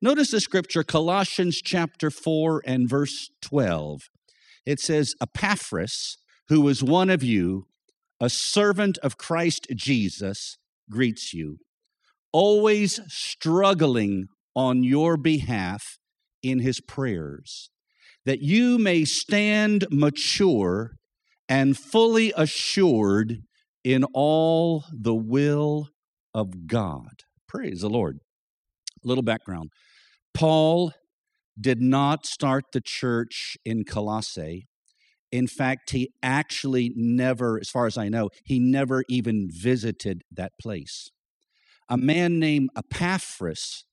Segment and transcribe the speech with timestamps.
[0.00, 4.02] Notice the scripture, Colossians chapter 4 and verse 12.
[4.64, 7.66] It says, Epaphras, who is one of you,
[8.20, 10.56] a servant of Christ Jesus,
[10.88, 11.58] greets you,
[12.32, 15.98] always struggling on your behalf
[16.44, 17.70] in his prayers,
[18.24, 20.92] that you may stand mature
[21.48, 23.38] and fully assured
[23.82, 25.88] in all the will
[26.32, 27.24] of God.
[27.48, 28.20] Praise the Lord.
[29.04, 29.70] A little background
[30.34, 30.92] Paul
[31.60, 34.68] did not start the church in Colossae.
[35.30, 40.52] In fact, he actually never, as far as I know, he never even visited that
[40.60, 41.10] place.
[41.88, 43.84] A man named Epaphras,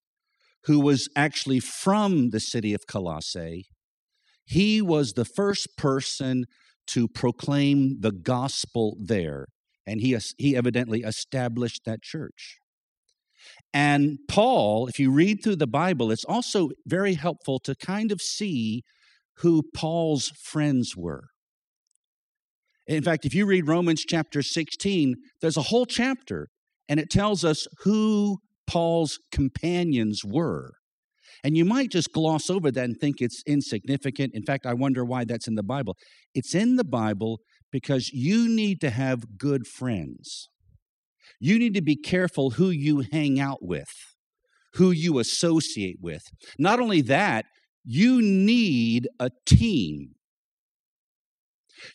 [0.66, 3.68] who was actually from the city of Colossae,
[4.46, 6.46] he was the first person
[6.88, 9.48] to proclaim the gospel there.
[9.88, 12.60] And he, he evidently established that church.
[13.76, 18.22] And Paul, if you read through the Bible, it's also very helpful to kind of
[18.22, 18.84] see
[19.40, 21.26] who Paul's friends were.
[22.88, 26.48] In fact, if you read Romans chapter 16, there's a whole chapter,
[26.88, 30.76] and it tells us who Paul's companions were.
[31.44, 34.34] And you might just gloss over that and think it's insignificant.
[34.34, 35.98] In fact, I wonder why that's in the Bible.
[36.34, 37.40] It's in the Bible
[37.74, 40.48] because you need to have good friends.
[41.40, 43.94] You need to be careful who you hang out with,
[44.74, 46.24] who you associate with.
[46.58, 47.46] Not only that,
[47.84, 50.16] you need a team.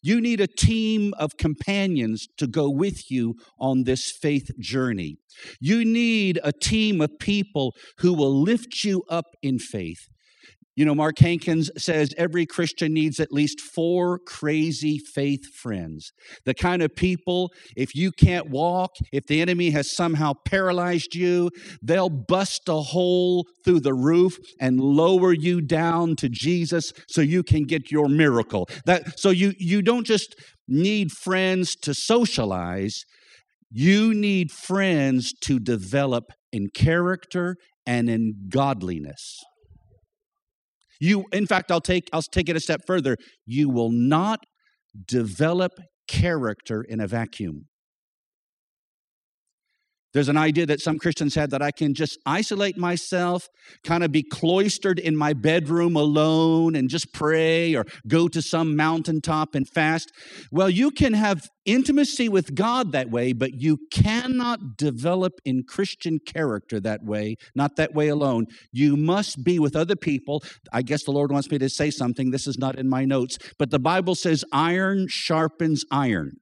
[0.02, 5.16] You need a team of companions to go with you on this faith journey.
[5.58, 10.06] You need a team of people who will lift you up in faith.
[10.80, 16.10] You know, Mark Hankins says every Christian needs at least four crazy faith friends.
[16.46, 21.50] The kind of people, if you can't walk, if the enemy has somehow paralyzed you,
[21.82, 27.42] they'll bust a hole through the roof and lower you down to Jesus so you
[27.42, 28.66] can get your miracle.
[28.86, 30.34] That so you you don't just
[30.66, 33.04] need friends to socialize,
[33.70, 39.44] you need friends to develop in character and in godliness.
[41.00, 43.16] You, in fact, I'll take, I'll take it a step further.
[43.46, 44.40] You will not
[45.06, 45.72] develop
[46.06, 47.66] character in a vacuum.
[50.12, 53.46] There's an idea that some Christians had that I can just isolate myself,
[53.84, 58.74] kind of be cloistered in my bedroom alone and just pray or go to some
[58.74, 60.10] mountaintop and fast.
[60.50, 66.18] Well, you can have intimacy with God that way, but you cannot develop in Christian
[66.26, 68.46] character that way, not that way alone.
[68.72, 70.42] You must be with other people.
[70.72, 72.30] I guess the Lord wants me to say something.
[72.30, 76.32] This is not in my notes, but the Bible says iron sharpens iron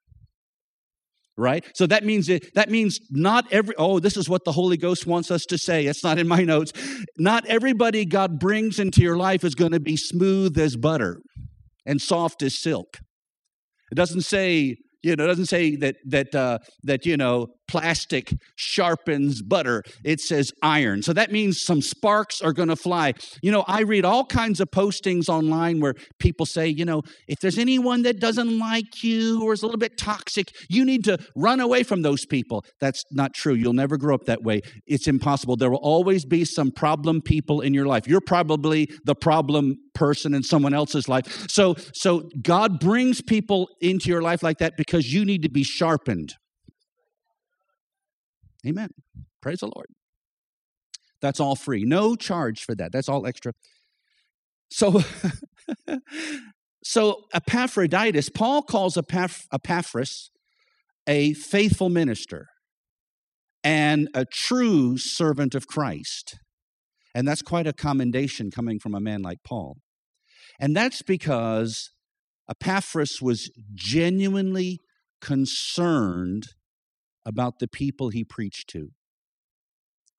[1.39, 1.65] right?
[1.75, 5.07] So that means it, that means not every oh this is what the holy ghost
[5.07, 5.87] wants us to say.
[5.87, 6.73] It's not in my notes.
[7.17, 11.21] Not everybody god brings into your life is going to be smooth as butter
[11.87, 12.99] and soft as silk.
[13.91, 18.33] It doesn't say you know, it doesn't say that that uh, that you know plastic
[18.57, 19.83] sharpens butter.
[20.05, 21.03] It says iron.
[21.03, 23.13] So that means some sparks are going to fly.
[23.43, 27.41] You know, I read all kinds of postings online where people say, you know, if
[27.41, 31.19] there's anyone that doesn't like you or is a little bit toxic, you need to
[31.37, 32.65] run away from those people.
[32.81, 33.55] That's not true.
[33.55, 34.63] You'll never grow up that way.
[34.87, 35.57] It's impossible.
[35.57, 38.09] There will always be some problem people in your life.
[38.09, 41.47] You're probably the problem person in someone else's life.
[41.51, 45.65] So so God brings people into your life like that because you need to be
[45.65, 46.35] sharpened.
[48.67, 48.91] Amen.
[49.41, 49.87] Praise the Lord.
[51.21, 51.85] That's all free.
[51.85, 52.93] No charge for that.
[52.93, 53.53] That's all extra.
[54.71, 55.03] So
[56.85, 60.31] so Epaphroditus, Paul calls Epaph- Epaphras
[61.07, 62.49] a faithful minister
[63.65, 66.39] and a true servant of Christ.
[67.15, 69.79] And that's quite a commendation coming from a man like Paul.
[70.61, 71.91] And that's because
[72.49, 74.81] Epaphras was genuinely
[75.21, 76.49] concerned
[77.25, 78.91] about the people he preached to.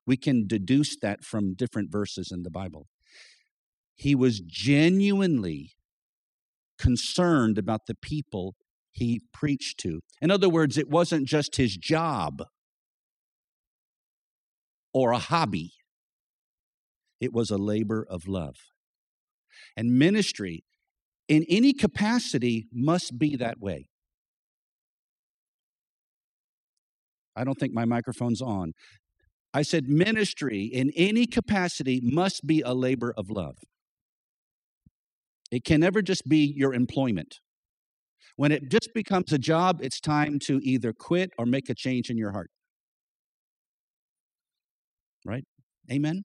[0.06, 2.88] We can deduce that from different verses in the Bible.
[3.96, 5.74] He was genuinely
[6.80, 8.56] concerned about the people
[8.92, 10.02] he preached to.
[10.22, 12.44] In other words, it wasn't just his job
[14.94, 15.74] or a hobby,
[17.22, 18.56] it was a labor of love.
[19.78, 20.64] And ministry,
[21.28, 23.90] in any capacity, must be that way.
[27.36, 28.74] I don't think my microphone's on.
[29.54, 33.56] I said ministry in any capacity must be a labor of love.
[35.52, 37.36] It can never just be your employment.
[38.36, 42.10] When it just becomes a job, it's time to either quit or make a change
[42.10, 42.50] in your heart.
[45.26, 45.44] Right?
[45.92, 46.22] Amen?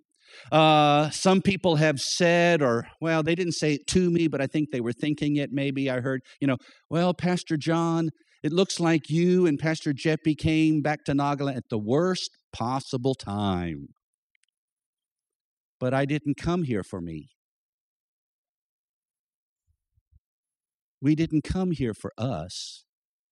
[0.53, 4.47] Uh, some people have said, or, well, they didn't say it to me, but I
[4.47, 5.51] think they were thinking it.
[5.53, 6.57] Maybe I heard, you know,
[6.91, 8.11] well, Pastor John,
[8.45, 13.15] it looks like you and Pastor Jeppy came back to Nagaland at the worst possible
[13.15, 13.95] time.
[15.81, 17.31] But I didn't come here for me.
[21.01, 22.85] We didn't come here for us.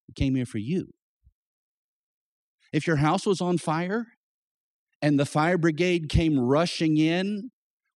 [0.07, 0.87] We came here for you.
[2.71, 4.07] If your house was on fire
[4.99, 7.51] and the fire brigade came rushing in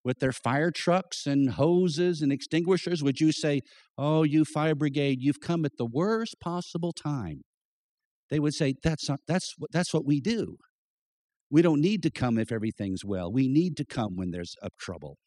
[0.07, 3.59] with their fire trucks and hoses and extinguishers, would you say,
[3.97, 7.41] Oh, you fire brigade, you've come at the worst possible time?
[8.29, 10.55] They would say, That's, not, that's, that's what we do.
[11.51, 13.29] We don't need to come if everything's well.
[13.29, 15.17] We need to come when there's a trouble.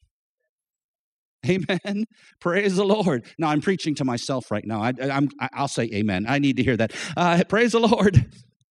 [1.47, 2.07] Amen.
[2.41, 3.27] Praise the Lord.
[3.39, 4.83] Now I'm preaching to myself right now.
[4.83, 6.25] I, am I'll say amen.
[6.27, 6.93] I need to hear that.
[7.17, 8.27] Uh, praise the Lord.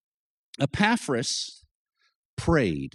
[0.59, 1.63] Epaphras
[2.35, 2.93] prayed.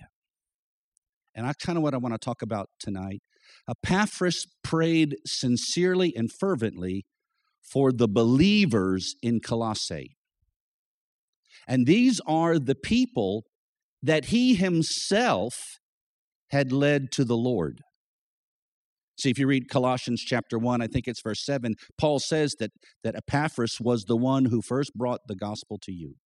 [1.34, 3.20] And that's kind of what I want to talk about tonight.
[3.69, 7.04] Epaphras prayed sincerely and fervently
[7.60, 10.16] for the believers in Colossae.
[11.66, 13.44] And these are the people
[14.02, 15.78] that he himself
[16.50, 17.81] had led to the Lord.
[19.16, 22.72] See, if you read Colossians chapter 1, I think it's verse 7, Paul says that,
[23.02, 26.16] that Epaphras was the one who first brought the gospel to you.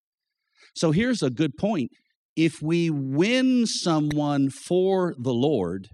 [0.75, 1.91] So here's a good point
[2.39, 5.89] if we win someone for the Lord,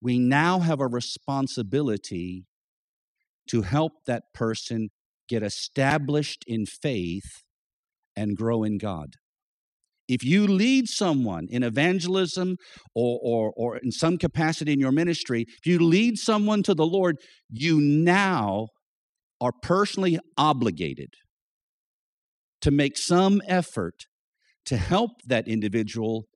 [0.00, 2.46] we now have a responsibility
[3.50, 4.88] to help that person
[5.28, 7.42] get established in faith
[8.16, 9.16] and grow in God.
[10.08, 12.56] If you lead someone in evangelism
[12.94, 16.86] or, or, or in some capacity in your ministry, if you lead someone to the
[16.86, 17.16] Lord,
[17.50, 18.68] you now
[19.42, 21.10] are personally obligated
[22.62, 24.06] to make some effort
[24.66, 26.26] to help that individual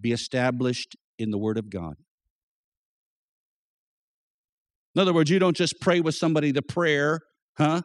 [0.00, 1.94] be established in the Word of God.
[4.94, 7.20] In other words, you don't just pray with somebody the prayer,
[7.58, 7.82] huh?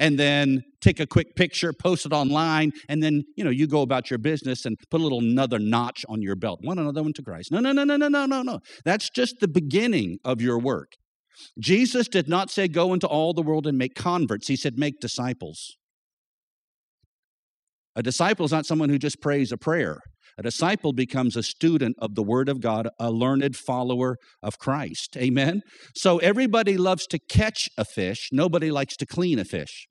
[0.00, 3.82] And then take a quick picture, post it online, and then you know you go
[3.82, 6.60] about your business and put a little another notch on your belt.
[6.62, 7.52] One another one to Christ.
[7.52, 8.60] No, no, no, no, no, no, no, no.
[8.84, 10.92] That's just the beginning of your work.
[11.60, 14.48] Jesus did not say go into all the world and make converts.
[14.48, 15.76] He said make disciples.
[17.96, 20.00] A disciple is not someone who just prays a prayer.
[20.36, 25.16] A disciple becomes a student of the Word of God, a learned follower of Christ.
[25.16, 25.62] Amen?
[25.94, 29.86] So everybody loves to catch a fish, nobody likes to clean a fish.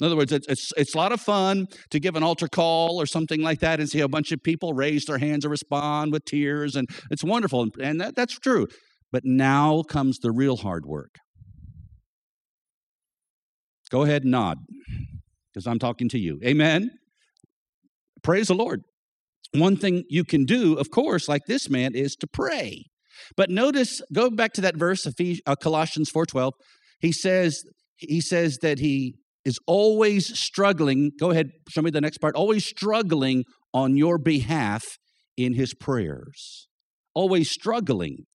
[0.00, 3.00] In other words, it's, it's, it's a lot of fun to give an altar call
[3.00, 6.12] or something like that and see a bunch of people raise their hands or respond
[6.12, 7.68] with tears, and it's wonderful.
[7.80, 8.66] And that, that's true.
[9.12, 11.18] But now comes the real hard work.
[13.90, 14.58] Go ahead and nod
[15.54, 16.40] because I'm talking to you.
[16.44, 16.90] Amen.
[18.22, 18.82] Praise the Lord.
[19.52, 22.86] One thing you can do, of course, like this man, is to pray.
[23.36, 26.52] But notice, go back to that verse, uh, Colossians 4:12.
[27.00, 27.64] He says,
[27.96, 29.14] he says that he
[29.44, 31.12] is always struggling.
[31.18, 32.34] Go ahead, show me the next part.
[32.34, 34.98] Always struggling on your behalf
[35.36, 36.66] in his prayers.
[37.14, 38.26] Always struggling.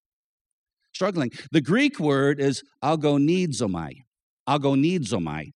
[0.93, 1.31] Struggling.
[1.51, 3.91] The Greek word is agonizomai.
[4.47, 5.51] Agonizomai.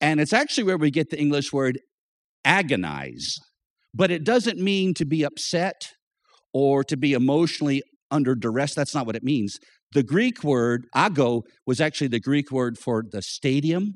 [0.00, 1.78] And it's actually where we get the English word
[2.44, 3.38] agonize.
[3.94, 5.92] But it doesn't mean to be upset
[6.52, 8.74] or to be emotionally under duress.
[8.74, 9.58] That's not what it means.
[9.92, 13.94] The Greek word ago was actually the Greek word for the stadium.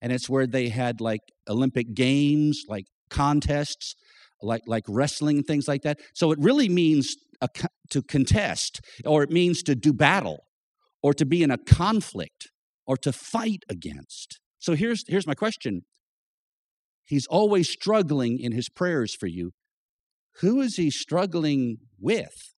[0.00, 3.94] And it's where they had like Olympic games, like contests,
[4.42, 5.98] like, like wrestling, things like that.
[6.14, 7.48] So it really means a,
[7.90, 10.44] to contest, or it means to do battle,
[11.02, 12.48] or to be in a conflict,
[12.86, 14.38] or to fight against.
[14.66, 15.84] So here's, here's my question
[17.04, 19.52] He's always struggling in his prayers for you.
[20.40, 22.52] Who is he struggling with?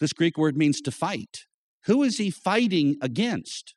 [0.00, 1.44] This Greek word means to fight.
[1.84, 3.76] Who is he fighting against?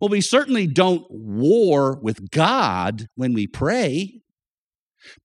[0.00, 4.22] Well, we certainly don't war with God when we pray.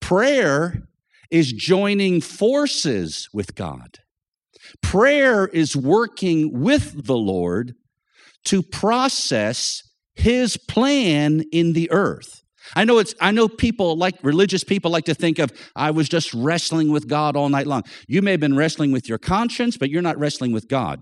[0.01, 0.89] Prayer
[1.29, 3.99] is joining forces with God.
[4.81, 7.75] Prayer is working with the Lord
[8.45, 9.83] to process
[10.15, 12.41] his plan in the earth.
[12.75, 16.09] I know it's I know people like religious people like to think of I was
[16.09, 17.83] just wrestling with God all night long.
[18.07, 21.01] You may have been wrestling with your conscience, but you're not wrestling with God.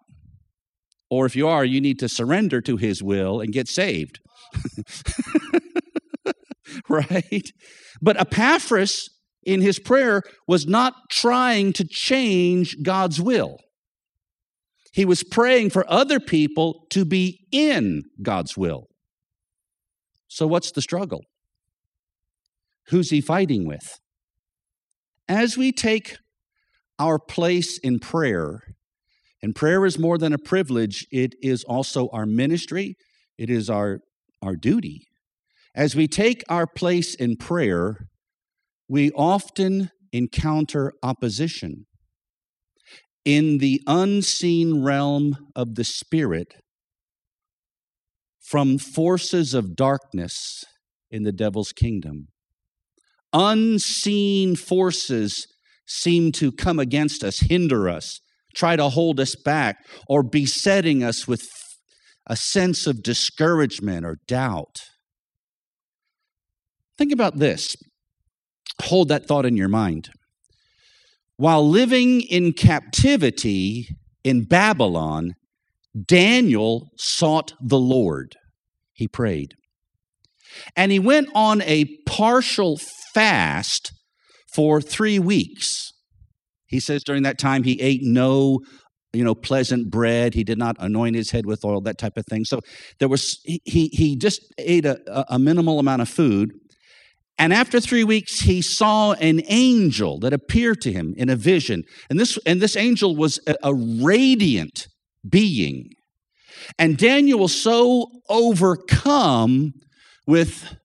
[1.10, 4.20] Or if you are, you need to surrender to his will and get saved.
[6.90, 7.52] right?
[8.02, 9.10] But Epaphras
[9.44, 13.58] in his prayer was not trying to change God's will.
[14.92, 18.88] He was praying for other people to be in God's will.
[20.34, 21.22] So, what's the struggle?
[22.88, 24.00] Who's he fighting with?
[25.30, 26.18] As we take
[26.98, 28.62] our place in prayer,
[29.44, 32.96] and prayer is more than a privilege, it is also our ministry,
[33.38, 34.00] it is our,
[34.42, 35.06] our duty.
[35.76, 38.08] As we take our place in prayer,
[38.90, 41.86] we often encounter opposition.
[43.24, 46.56] In the unseen realm of the Spirit,
[48.44, 50.64] from forces of darkness
[51.10, 52.28] in the devil's kingdom.
[53.32, 55.48] Unseen forces
[55.88, 58.20] seem to come against us, hinder us,
[58.56, 61.50] try to hold us back, or besetting us with
[62.28, 64.82] a sense of discouragement or doubt.
[66.98, 67.76] Think about this.
[68.84, 70.10] Hold that thought in your mind.
[71.38, 73.88] While living in captivity
[74.24, 75.34] in Babylon,
[76.08, 78.36] Daniel sought the Lord.
[78.94, 79.56] He prayed.
[80.76, 82.80] And he went on a partial
[83.14, 83.92] fast
[84.54, 85.94] for three weeks.
[86.68, 88.60] He says during that time he ate no
[89.14, 92.26] you know pleasant bread he did not anoint his head with oil that type of
[92.26, 92.60] thing so
[93.00, 94.98] there was he he just ate a,
[95.32, 96.52] a minimal amount of food
[97.38, 101.84] and after three weeks he saw an angel that appeared to him in a vision
[102.10, 104.88] and this and this angel was a, a radiant
[105.30, 105.90] being
[106.78, 109.74] and daniel was so overcome
[110.28, 110.76] with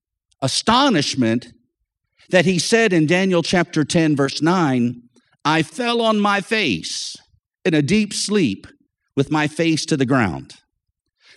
[0.43, 1.49] astonishment
[2.31, 5.03] that he said in Daniel chapter 10, verse 9,
[5.45, 7.17] I fell on my face
[7.65, 8.67] in a deep sleep
[9.17, 10.55] with my face to the ground.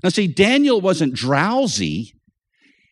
[0.04, 2.14] Now, see, Daniel wasn't drowsy.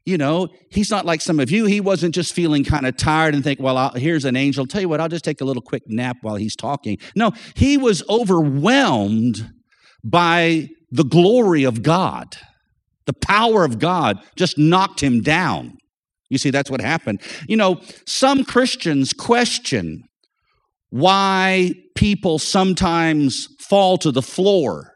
[0.06, 1.66] You know, he's not like some of you.
[1.66, 4.66] He wasn't just feeling kind of tired and think, well, I'll, here's an angel.
[4.66, 6.98] Tell you what, I'll just take a little quick nap while he's talking.
[7.16, 9.52] No, he was overwhelmed
[10.04, 12.36] by the glory of God.
[13.06, 15.78] The power of God just knocked him down.
[16.30, 17.22] You see, that's what happened.
[17.48, 20.04] You know, some Christians question
[20.92, 24.96] why people sometimes fall to the floor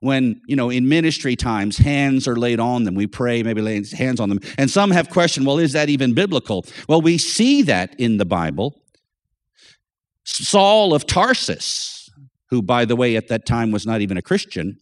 [0.00, 2.94] when, you know, in ministry times, hands are laid on them.
[2.94, 4.40] We pray, maybe lay hands on them.
[4.58, 6.66] And some have questioned, well, is that even biblical?
[6.88, 8.80] Well, we see that in the Bible.
[10.24, 11.95] Saul of Tarsus,
[12.50, 14.78] who, by the way, at that time was not even a Christian,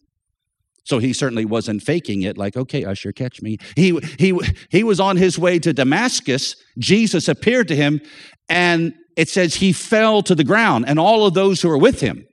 [0.83, 3.57] so he certainly wasn't faking it like, okay, usher, catch me.
[3.75, 6.55] He, he, he was on his way to Damascus.
[6.77, 8.01] Jesus appeared to him,
[8.49, 12.01] and it says he fell to the ground, and all of those who were with
[12.01, 12.27] him.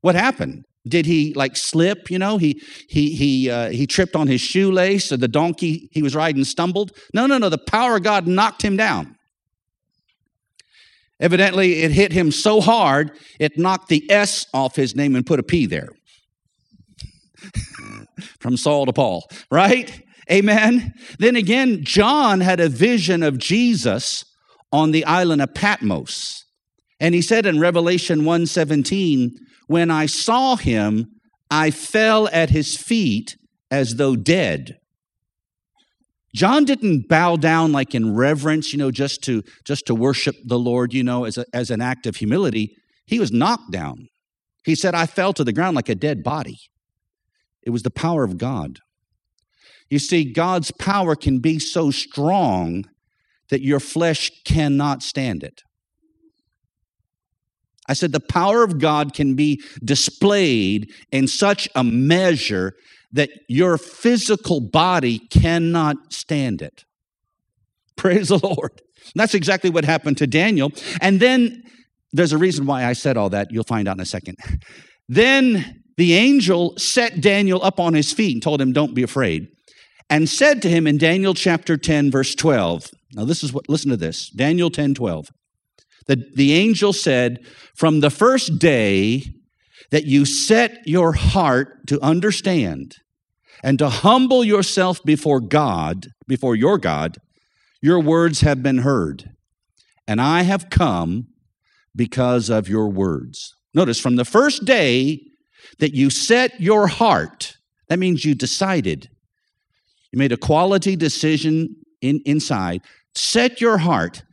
[0.00, 0.64] What happened?
[0.86, 2.10] Did he like slip?
[2.10, 6.02] You know, he he he uh, he tripped on his shoelace, or the donkey he
[6.02, 6.92] was riding stumbled.
[7.14, 7.48] No, no, no.
[7.48, 9.13] The power of God knocked him down.
[11.20, 15.40] Evidently, it hit him so hard it knocked the S off his name and put
[15.40, 15.88] a P there.
[18.40, 20.00] From Saul to Paul, right?
[20.30, 20.92] Amen.
[21.18, 24.24] Then again, John had a vision of Jesus
[24.72, 26.44] on the island of Patmos.
[26.98, 29.32] And he said in Revelation 1:17,
[29.66, 31.06] "When I saw him,
[31.50, 33.36] I fell at his feet
[33.70, 34.78] as though dead."
[36.34, 40.58] John didn't bow down like in reverence, you know, just to just to worship the
[40.58, 42.76] Lord, you know, as a, as an act of humility.
[43.06, 44.08] He was knocked down.
[44.64, 46.58] He said, "I fell to the ground like a dead body."
[47.62, 48.80] It was the power of God.
[49.88, 52.84] You see, God's power can be so strong
[53.50, 55.62] that your flesh cannot stand it.
[57.88, 62.74] I said the power of God can be displayed in such a measure
[63.12, 66.84] that your physical body cannot stand it.
[67.96, 68.82] Praise the Lord.
[69.14, 70.72] That's exactly what happened to Daniel.
[71.00, 71.62] And then
[72.12, 73.50] there's a reason why I said all that.
[73.50, 74.38] You'll find out in a second.
[75.06, 79.48] Then the angel set Daniel up on his feet and told him, Don't be afraid,
[80.08, 82.88] and said to him in Daniel chapter 10, verse 12.
[83.12, 85.28] Now, this is what, listen to this Daniel 10, 12.
[86.06, 87.44] The, the angel said,
[87.74, 89.22] From the first day
[89.90, 92.96] that you set your heart to understand
[93.62, 97.18] and to humble yourself before God, before your God,
[97.80, 99.30] your words have been heard.
[100.06, 101.28] And I have come
[101.96, 103.54] because of your words.
[103.72, 105.20] Notice, from the first day
[105.78, 107.56] that you set your heart,
[107.88, 109.08] that means you decided.
[110.12, 112.82] You made a quality decision in, inside.
[113.14, 114.23] Set your heart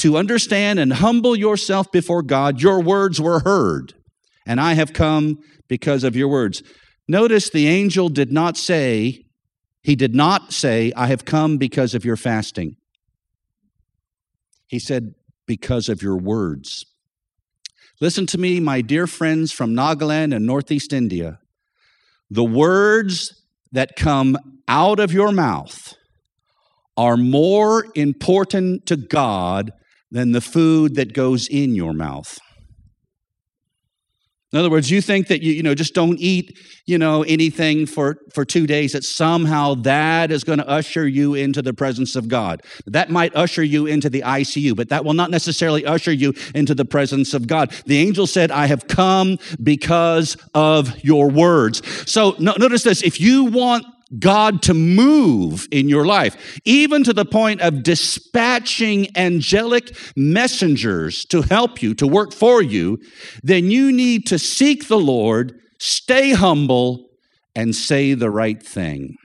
[0.00, 2.60] to understand and humble yourself before God.
[2.60, 3.94] Your words were heard,
[4.46, 5.38] and I have come
[5.68, 6.62] because of your words.
[7.06, 9.24] Notice the angel did not say,
[9.82, 12.76] he did not say, I have come because of your fasting.
[14.68, 15.14] He said,
[15.46, 16.84] because of your words.
[18.00, 21.40] Listen to me, my dear friends from Nagaland and Northeast India.
[22.30, 23.42] The words
[23.72, 25.94] that come out of your mouth
[26.96, 29.72] are more important to God
[30.10, 32.38] than the food that goes in your mouth.
[34.52, 37.86] In other words, you think that you, you know just don't eat you know anything
[37.86, 42.16] for for two days that somehow that is going to usher you into the presence
[42.16, 42.62] of God.
[42.86, 46.74] That might usher you into the ICU, but that will not necessarily usher you into
[46.74, 47.70] the presence of God.
[47.86, 53.20] The angel said, "I have come because of your words." So no, notice this: if
[53.20, 53.86] you want
[54.18, 61.42] God to move in your life, even to the point of dispatching angelic messengers to
[61.42, 62.98] help you, to work for you,
[63.42, 67.06] then you need to seek the Lord, stay humble,
[67.54, 69.16] and say the right thing.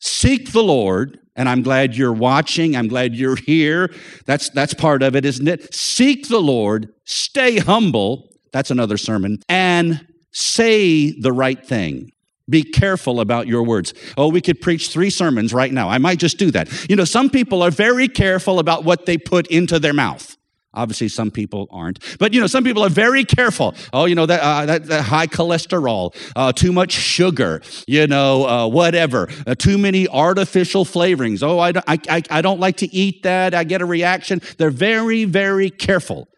[0.00, 2.76] Seek the Lord, and I'm glad you're watching.
[2.76, 3.92] I'm glad you're here.
[4.26, 5.74] That's, that's part of it, isn't it?
[5.74, 8.30] Seek the Lord, stay humble.
[8.52, 9.38] That's another sermon.
[9.48, 12.10] And say the right thing.
[12.50, 13.94] Be careful about your words.
[14.18, 15.88] Oh, we could preach three sermons right now.
[15.88, 16.90] I might just do that.
[16.90, 20.36] You know, some people are very careful about what they put into their mouth.
[20.72, 21.98] Obviously, some people aren't.
[22.20, 23.74] But, you know, some people are very careful.
[23.92, 28.46] Oh, you know, that, uh, that, that high cholesterol, uh, too much sugar, you know,
[28.46, 31.42] uh, whatever, uh, too many artificial flavorings.
[31.42, 33.52] Oh, I, I, I, I don't like to eat that.
[33.52, 34.40] I get a reaction.
[34.58, 36.28] They're very, very careful.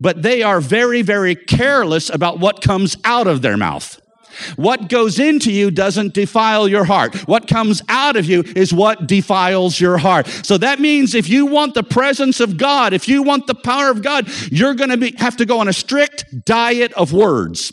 [0.00, 4.00] But they are very, very careless about what comes out of their mouth.
[4.56, 7.16] What goes into you doesn't defile your heart.
[7.28, 10.26] What comes out of you is what defiles your heart.
[10.26, 13.90] So that means if you want the presence of God, if you want the power
[13.90, 17.72] of God, you're going to have to go on a strict diet of words.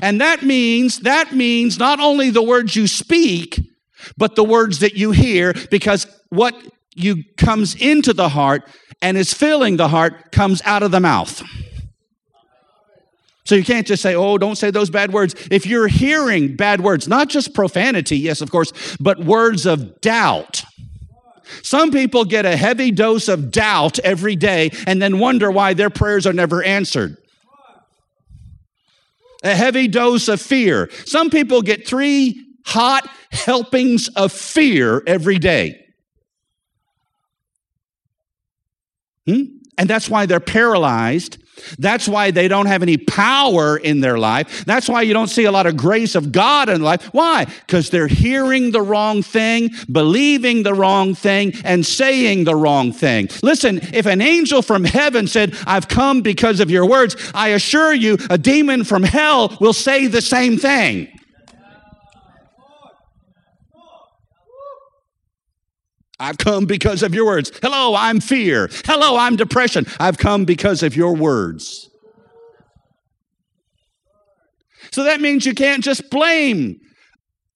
[0.00, 3.60] And that means that means not only the words you speak,
[4.16, 6.54] but the words that you hear because what
[6.94, 8.62] you comes into the heart
[9.00, 11.42] and is filling the heart comes out of the mouth.
[13.44, 15.34] So you can't just say, oh, don't say those bad words.
[15.50, 20.62] If you're hearing bad words, not just profanity, yes, of course, but words of doubt.
[21.62, 25.90] Some people get a heavy dose of doubt every day and then wonder why their
[25.90, 27.16] prayers are never answered.
[29.42, 30.88] A heavy dose of fear.
[31.04, 35.84] Some people get three hot helpings of fear every day.
[39.26, 39.42] Hmm?
[39.76, 41.41] And that's why they're paralyzed
[41.78, 44.64] that's why they don't have any power in their life.
[44.64, 47.04] That's why you don't see a lot of grace of God in life.
[47.12, 47.44] Why?
[47.44, 53.28] Because they're hearing the wrong thing, believing the wrong thing, and saying the wrong thing.
[53.42, 57.92] Listen, if an angel from heaven said, I've come because of your words, I assure
[57.92, 61.18] you, a demon from hell will say the same thing.
[66.20, 67.50] I've come because of your words.
[67.62, 68.70] Hello, I'm fear.
[68.84, 69.86] Hello, I'm depression.
[69.98, 71.90] I've come because of your words.
[74.92, 76.80] So that means you can't just blame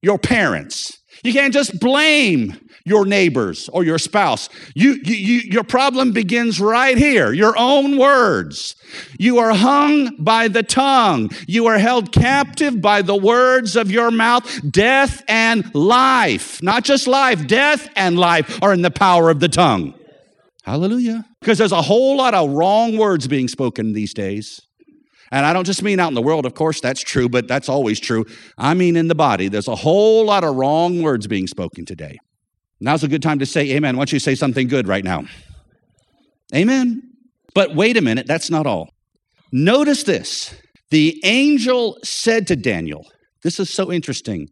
[0.02, 0.98] your parents.
[1.22, 4.48] You can't just blame your neighbors or your spouse.
[4.74, 8.76] You, you, you, your problem begins right here, your own words.
[9.18, 11.30] You are hung by the tongue.
[11.48, 14.70] You are held captive by the words of your mouth.
[14.70, 19.48] Death and life, not just life, death and life are in the power of the
[19.48, 19.92] tongue.
[20.62, 21.24] Hallelujah.
[21.40, 24.62] Because there's a whole lot of wrong words being spoken these days.
[25.32, 27.68] And I don't just mean out in the world, of course, that's true, but that's
[27.68, 28.26] always true.
[28.56, 29.48] I mean in the body.
[29.48, 32.18] There's a whole lot of wrong words being spoken today.
[32.80, 33.96] Now's a good time to say amen.
[33.96, 35.24] Why don't you say something good right now?
[36.54, 37.02] Amen.
[37.54, 38.90] But wait a minute, that's not all.
[39.50, 40.54] Notice this.
[40.90, 43.06] The angel said to Daniel,
[43.42, 44.48] this is so interesting,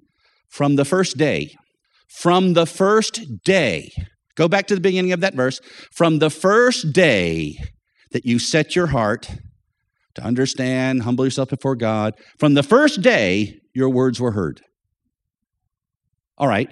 [0.49, 1.55] from the first day,
[2.09, 3.93] from the first day,
[4.37, 5.61] go back to the beginning of that verse,
[5.93, 7.57] from the first day
[8.13, 9.29] that you set your heart
[10.15, 14.61] to understand, humble yourself before God, from the first day your words were heard.
[16.39, 16.69] All right,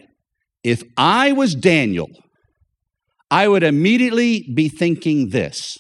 [0.65, 2.11] if I was Daniel,
[3.31, 5.79] I would immediately be thinking this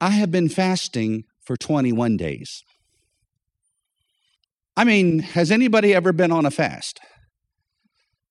[0.00, 2.62] I have been fasting for 21 days.
[4.76, 7.00] I mean, has anybody ever been on a fast?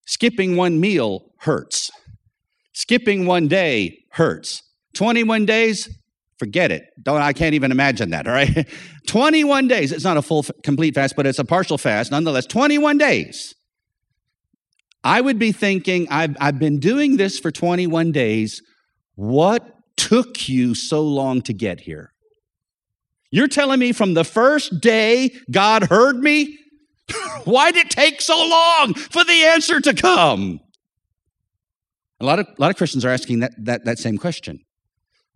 [0.05, 1.89] Skipping one meal hurts.
[2.73, 4.61] Skipping one day hurts.
[4.93, 5.89] 21 days,
[6.37, 6.83] forget it.
[7.01, 8.67] Don't I can't even imagine that, all right?
[9.07, 9.91] 21 days.
[9.91, 12.45] It's not a full complete fast, but it's a partial fast nonetheless.
[12.45, 13.55] 21 days.
[15.05, 18.63] I would be thinking, I've, I've been doing this for 21 days.
[19.13, 19.63] What
[19.95, 22.11] took you so long to get here?
[23.29, 26.57] You're telling me from the first day God heard me?
[27.43, 30.59] Why did it take so long for the answer to come?
[32.19, 34.59] A lot of, a lot of Christians are asking that, that, that same question.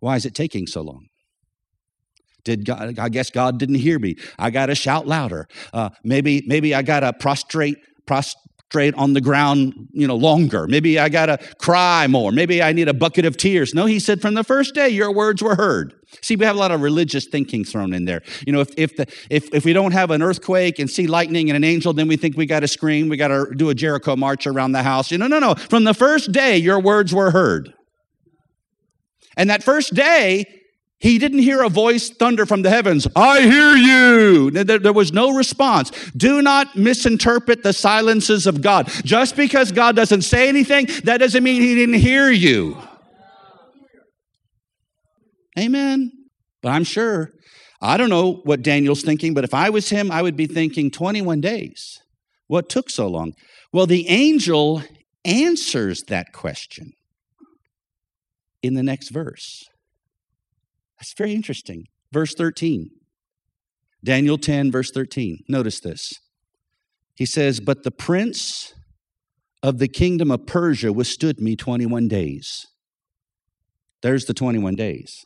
[0.00, 1.06] Why is it taking so long?
[2.42, 4.16] Did God, I guess God didn't hear me.
[4.36, 5.46] I got to shout louder.
[5.72, 8.34] Uh, maybe, maybe I got to prostrate, prost,
[8.70, 10.66] prostrate on the ground, you know, longer.
[10.68, 12.32] Maybe I got to cry more.
[12.32, 13.74] Maybe I need a bucket of tears.
[13.74, 15.94] No, he said, from the first day, your words were heard.
[16.22, 18.22] See, we have a lot of religious thinking thrown in there.
[18.46, 21.50] You know, if, if, the, if, if we don't have an earthquake and see lightning
[21.50, 23.08] and an angel, then we think we got to scream.
[23.08, 25.10] We got to do a Jericho march around the house.
[25.10, 25.54] You know, no, no.
[25.54, 27.74] From the first day, your words were heard.
[29.36, 30.59] And that first day,
[31.00, 34.50] he didn't hear a voice thunder from the heavens, I hear you.
[34.50, 35.90] There, there, was no response.
[36.14, 38.86] Do not misinterpret the silences of God.
[39.02, 42.76] Just because God doesn't say anything, that doesn't mean he didn't hear you.
[45.58, 46.12] Amen.
[46.62, 47.30] But I'm sure,
[47.80, 50.90] I don't know what Daniel's thinking, but if I was him, I would be thinking
[50.90, 52.02] 21 days.
[52.46, 53.32] What took so long?
[53.72, 54.82] Well, the angel
[55.24, 56.92] answers that question
[58.62, 59.69] in the next verse.
[61.00, 61.86] That's very interesting.
[62.12, 62.90] Verse 13.
[64.04, 65.40] Daniel 10, verse 13.
[65.48, 66.12] Notice this.
[67.14, 68.74] He says, But the prince
[69.62, 72.66] of the kingdom of Persia withstood me 21 days.
[74.02, 75.24] There's the 21 days.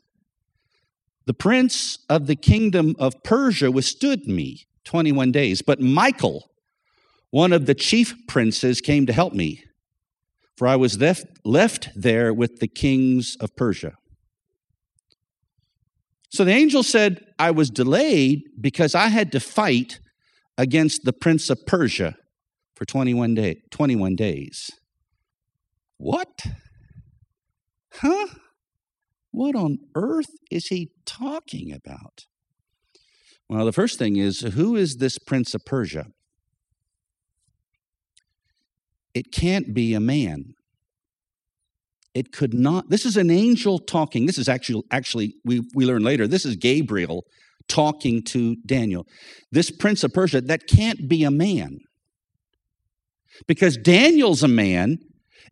[1.27, 6.51] The prince of the kingdom of Persia withstood me 21 days, but Michael,
[7.31, 9.65] one of the chief princes, came to help me,
[10.57, 13.95] for I was left, left there with the kings of Persia.
[16.35, 20.01] So the angel said, I was delayed because I had to fight
[20.59, 22.17] against the prince of Persia
[22.75, 24.69] for 21, day, 21 days.
[25.97, 26.45] What?
[27.93, 28.27] Huh?
[29.31, 32.27] What on earth is he talking about?
[33.49, 36.07] Well, the first thing is who is this prince of Persia?
[39.15, 40.55] It can't be a man.
[42.15, 42.91] It could not.
[42.91, 44.27] This is an angel talking.
[44.27, 46.27] This is actually actually we we learn later.
[46.27, 47.25] This is Gabriel
[47.69, 49.07] talking to Daniel.
[49.51, 51.79] This prince of Persia that can't be a man.
[53.49, 54.99] Because Daniel's a man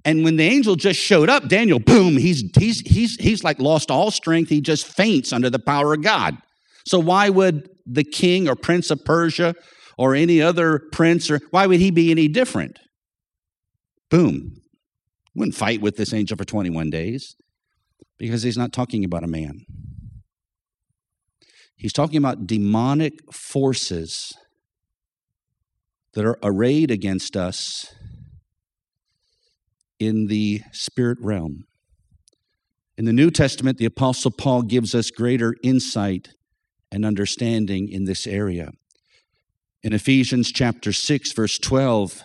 [0.05, 3.90] and when the angel just showed up, Daniel boom, he's he's he's he's like lost
[3.90, 4.48] all strength.
[4.48, 6.37] He just faints under the power of God.
[6.87, 9.55] So why would the king or prince of Persia
[9.96, 12.79] or any other prince or why would he be any different?
[14.11, 14.61] Boom,
[15.34, 17.36] wouldn't fight with this angel for 21 days
[18.18, 19.64] because he's not talking about a man.
[21.74, 24.32] He's talking about demonic forces
[26.14, 27.94] that are arrayed against us
[29.98, 31.64] in the spirit realm.
[32.96, 36.30] In the New Testament, the Apostle Paul gives us greater insight
[36.90, 38.70] and understanding in this area.
[39.82, 42.24] In Ephesians chapter 6, verse 12,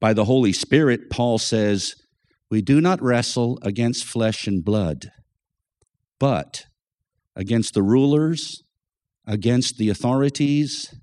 [0.00, 1.94] by the Holy Spirit, Paul says,
[2.50, 5.12] We do not wrestle against flesh and blood,
[6.18, 6.66] but
[7.36, 8.62] against the rulers,
[9.26, 10.94] against the authorities,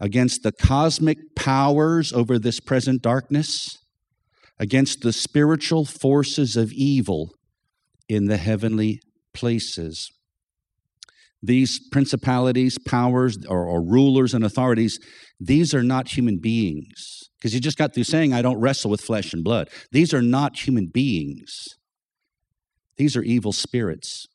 [0.00, 3.78] against the cosmic powers over this present darkness,
[4.58, 7.34] against the spiritual forces of evil
[8.08, 9.00] in the heavenly
[9.32, 10.10] places.
[11.42, 14.98] These principalities, powers, or, or rulers and authorities,
[15.40, 17.22] these are not human beings.
[17.38, 19.68] Because you just got through saying, I don't wrestle with flesh and blood.
[19.90, 21.50] These are not human beings,
[22.96, 24.26] these are evil spirits.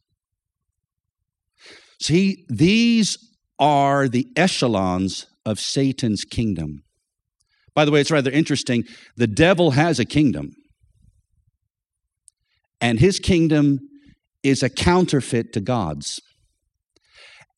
[1.99, 3.17] See, these
[3.57, 6.83] are the echelons of Satan's kingdom.
[7.73, 8.83] By the way, it's rather interesting.
[9.15, 10.51] The devil has a kingdom,
[12.81, 13.79] and his kingdom
[14.43, 16.19] is a counterfeit to God's.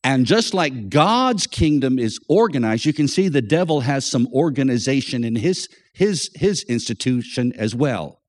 [0.02, 5.24] And just like God's kingdom is organized, you can see the devil has some organization
[5.24, 8.20] in his, his, his institution as well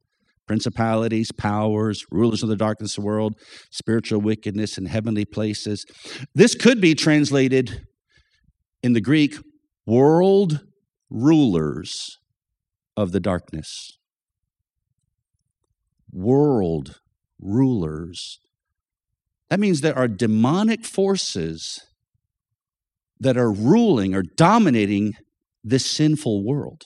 [0.48, 3.36] principalities, powers, rulers of the darkness of the world,
[3.70, 5.86] spiritual wickedness in heavenly places.
[6.36, 7.88] This could be translated
[8.84, 9.36] in the Greek
[9.86, 10.60] world
[11.10, 12.18] rulers
[12.98, 13.98] of the darkness.
[16.12, 17.00] World
[17.40, 18.40] rulers
[19.52, 21.82] that means there are demonic forces
[23.20, 25.12] that are ruling or dominating
[25.62, 26.86] this sinful world.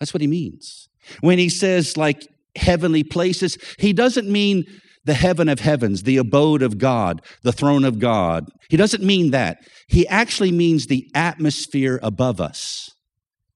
[0.00, 0.88] That's what he means.
[1.20, 4.64] When he says, like, heavenly places, he doesn't mean
[5.04, 8.46] the heaven of heavens, the abode of God, the throne of God.
[8.68, 9.58] He doesn't mean that.
[9.86, 12.90] He actually means the atmosphere above us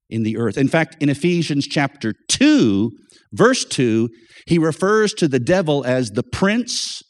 [0.09, 0.57] in the earth.
[0.57, 2.93] In fact, in Ephesians chapter 2,
[3.33, 4.11] verse 2,
[4.47, 7.03] he refers to the devil as the prince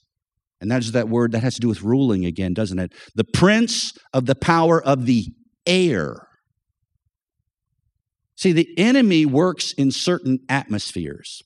[0.61, 2.93] and that is that word that has to do with ruling again, doesn't it?
[3.15, 5.27] The prince of the power of the
[5.67, 6.29] air.
[8.37, 11.43] See, the enemy works in certain atmospheres.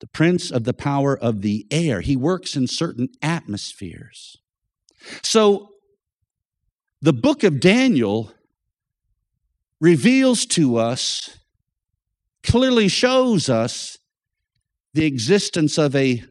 [0.00, 4.36] The prince of the power of the air, he works in certain atmospheres.
[5.22, 5.68] So,
[7.00, 8.32] the book of Daniel
[9.80, 11.38] reveals to us,
[12.44, 13.98] clearly shows us
[14.94, 16.22] the existence of a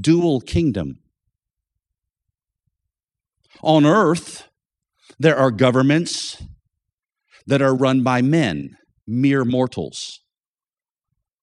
[0.00, 0.98] dual kingdom.
[3.62, 4.48] On earth,
[5.18, 6.42] there are governments
[7.46, 10.20] that are run by men, mere mortals.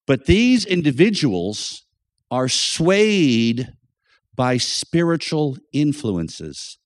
[0.06, 1.84] But these individuals
[2.30, 3.72] are swayed
[4.34, 6.78] by spiritual influences,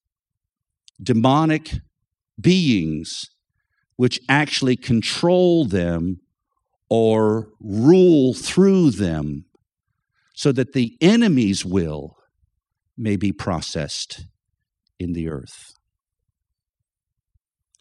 [1.03, 1.71] demonic
[2.41, 3.27] beings
[3.97, 6.21] which actually control them
[6.89, 9.45] or rule through them
[10.41, 12.17] so that the enemy's will
[12.97, 14.25] may be processed
[14.99, 15.75] in the earth.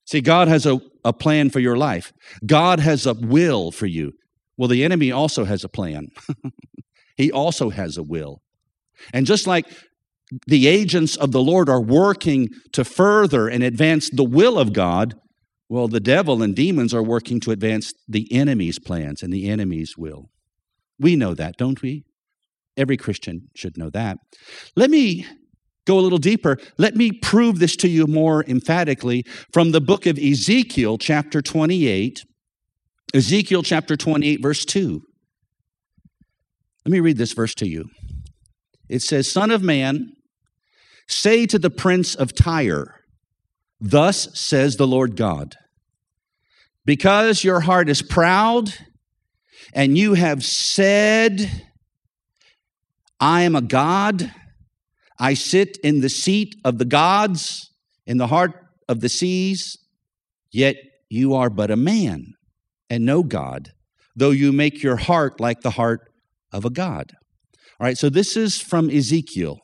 [0.03, 2.11] See, God has a, a plan for your life.
[2.45, 4.11] God has a will for you.
[4.57, 6.09] Well, the enemy also has a plan.
[7.15, 8.41] he also has a will.
[9.13, 9.65] And just like
[10.45, 15.13] the agents of the Lord are working to further and advance the will of God,
[15.69, 19.97] well, the devil and demons are working to advance the enemy's plans and the enemy's
[19.97, 20.29] will.
[20.99, 22.03] We know that, don't we?
[22.79, 24.17] Every Christian should know that.
[24.75, 25.25] Let me
[25.85, 26.57] go a little deeper.
[26.77, 32.23] Let me prove this to you more emphatically from the book of Ezekiel, chapter 28.
[33.13, 35.01] Ezekiel chapter 28, verse 2.
[36.85, 37.89] Let me read this verse to you.
[38.87, 40.13] It says, Son of man,
[41.07, 42.95] say to the prince of Tyre,
[43.81, 45.55] Thus says the Lord God,
[46.85, 48.73] because your heart is proud
[49.73, 51.68] and you have said,
[53.19, 54.31] I am a God,
[55.19, 57.69] I sit in the seat of the gods
[58.05, 58.53] in the heart
[58.87, 59.77] of the seas,
[60.51, 60.75] yet
[61.09, 62.33] you are but a man
[62.89, 63.71] and no God,
[64.15, 66.09] though you make your heart like the heart
[66.51, 67.11] of a God.
[67.79, 69.59] All right, so this is from Ezekiel.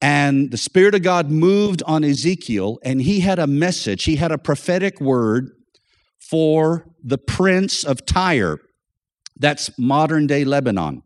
[0.00, 4.30] And the Spirit of God moved on Ezekiel, and he had a message, he had
[4.30, 5.50] a prophetic word
[6.20, 8.58] for the prince of Tyre.
[9.36, 11.02] That's modern day Lebanon,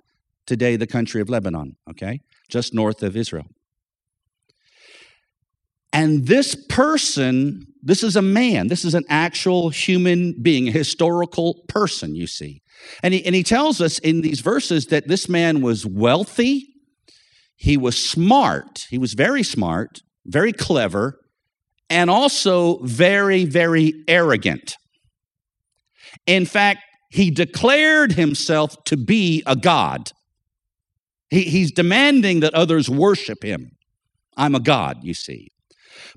[0.52, 2.20] today, the country of Lebanon, okay?
[2.50, 3.46] Just north of Israel.
[5.94, 11.64] And this person, this is a man, this is an actual human being, a historical
[11.68, 12.60] person, you see.
[13.02, 16.66] And he, and he tells us in these verses that this man was wealthy,
[17.56, 21.18] he was smart, he was very smart, very clever,
[21.88, 24.76] and also very, very arrogant.
[26.26, 30.12] In fact, he declared himself to be a god.
[31.32, 33.70] He, he's demanding that others worship him.
[34.36, 35.48] I'm a god, you see.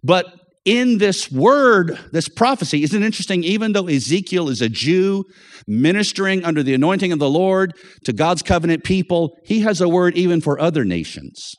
[0.03, 0.25] But
[0.65, 3.41] in this word, this prophecy, isn't it interesting?
[3.45, 5.23] Even though Ezekiel is a Jew
[5.67, 7.71] ministering under the anointing of the Lord
[8.03, 11.53] to God's covenant people, he has a word even for other nations.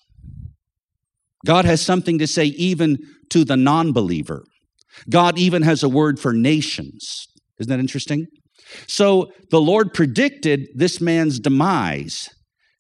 [1.47, 2.99] God has something to say even
[3.31, 4.45] to the non believer.
[5.09, 7.27] God even has a word for nations.
[7.59, 8.27] Isn't that interesting?
[8.87, 12.29] So the Lord predicted this man's demise.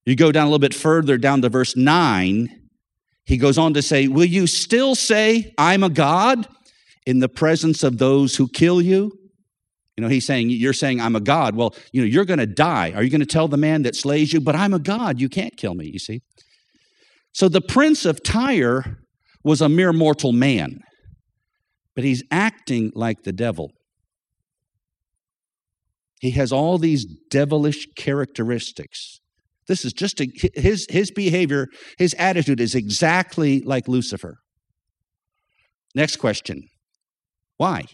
[0.06, 2.66] You go down a little bit further, down to verse 9
[3.26, 6.46] he goes on to say, Will you still say, I'm a God
[7.04, 9.12] in the presence of those who kill you?
[9.96, 11.56] You know, he's saying, You're saying, I'm a God.
[11.56, 12.92] Well, you know, you're going to die.
[12.92, 15.20] Are you going to tell the man that slays you, But I'm a God.
[15.20, 16.22] You can't kill me, you see?
[17.32, 18.98] So the prince of Tyre
[19.42, 20.80] was a mere mortal man,
[21.94, 23.72] but he's acting like the devil.
[26.20, 29.20] He has all these devilish characteristics.
[29.68, 31.66] This is just a, his, his behavior,
[31.98, 34.36] his attitude is exactly like Lucifer.
[35.94, 36.62] Next question
[37.56, 37.84] Why?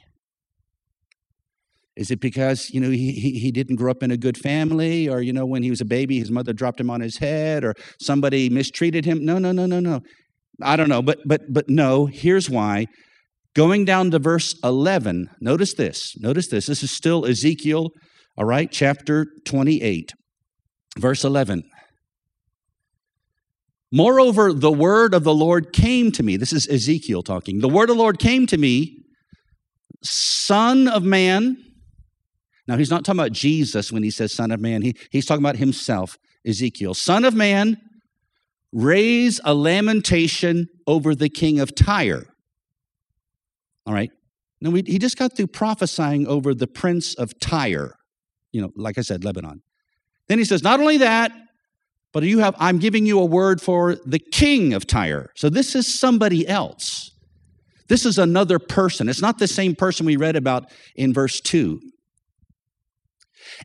[1.94, 5.20] Is it because, you know, he, he, didn't grow up in a good family, or,
[5.20, 7.74] you know, when he was a baby, his mother dropped him on his head, or
[8.00, 9.22] somebody mistreated him?
[9.22, 10.00] No, no, no, no, no.
[10.62, 12.86] I don't know, but but but no, here's why.
[13.54, 16.14] Going down to verse 11, notice this.
[16.18, 16.66] Notice this.
[16.66, 17.90] This is still Ezekiel,
[18.38, 20.12] all right, chapter 28.
[20.98, 21.64] Verse 11.
[23.90, 26.36] Moreover, the word of the Lord came to me.
[26.36, 27.60] This is Ezekiel talking.
[27.60, 29.04] The word of the Lord came to me,
[30.02, 31.58] Son of man.
[32.66, 35.44] Now, he's not talking about Jesus when he says Son of man, he, he's talking
[35.44, 36.94] about himself, Ezekiel.
[36.94, 37.76] Son of man,
[38.72, 42.24] raise a lamentation over the king of Tyre.
[43.84, 44.10] All right.
[44.62, 47.96] Now, we, he just got through prophesying over the prince of Tyre,
[48.52, 49.62] you know, like I said, Lebanon.
[50.28, 51.32] Then he says, not only that,
[52.12, 55.30] but you have, I'm giving you a word for the king of Tyre.
[55.34, 57.10] So this is somebody else.
[57.88, 59.08] This is another person.
[59.08, 61.80] It's not the same person we read about in verse 2.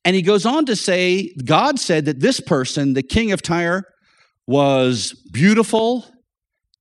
[0.03, 3.83] And he goes on to say, God said that this person, the king of Tyre,
[4.45, 6.05] was beautiful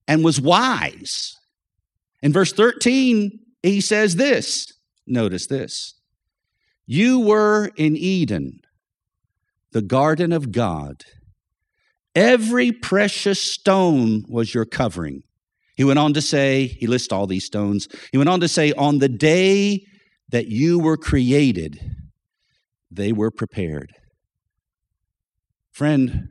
[0.09, 1.35] and was wise.
[2.23, 4.67] In verse 13, he says this
[5.07, 5.95] notice this
[6.87, 8.61] You were in Eden,
[9.77, 11.05] the garden of God.
[12.15, 15.23] Every precious stone was your covering.
[15.77, 17.87] He went on to say, he lists all these stones.
[18.11, 19.85] He went on to say, on the day
[20.31, 21.79] that you were created,
[22.91, 23.93] they were prepared.
[25.73, 26.31] Friend,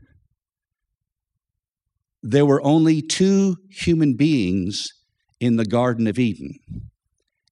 [2.23, 4.87] there were only two human beings
[5.39, 6.57] in the Garden of Eden,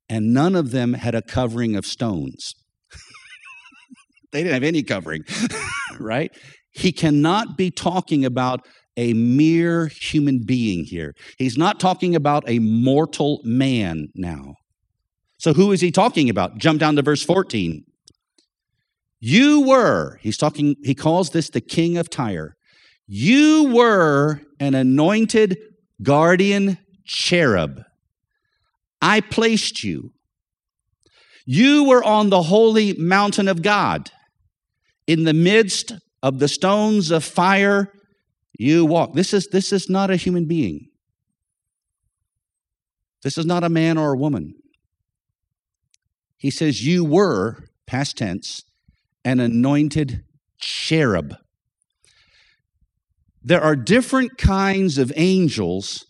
[0.10, 2.56] and none of them had a covering of stones.
[4.34, 5.24] They didn't have any covering,
[6.00, 6.36] right?
[6.72, 8.68] He cannot be talking about
[8.98, 11.16] a mere human being here.
[11.38, 14.56] He's not talking about a mortal man now.
[15.38, 16.58] So, who is he talking about?
[16.58, 17.84] Jump down to verse 14.
[19.20, 22.56] You were, he's talking, he calls this the king of Tyre.
[23.08, 25.58] You were an anointed
[26.02, 27.82] guardian cherub.
[29.02, 30.12] I placed you.
[31.46, 34.12] You were on the holy mountain of God.
[35.08, 37.92] In the midst of the stones of fire,
[38.58, 39.14] you walk.
[39.14, 40.88] This is, this is not a human being.
[43.24, 44.54] This is not a man or a woman.
[46.38, 48.64] He says, You were, past tense,
[49.24, 50.24] an anointed
[50.60, 51.36] cherub.
[53.42, 56.06] There are different kinds of angels,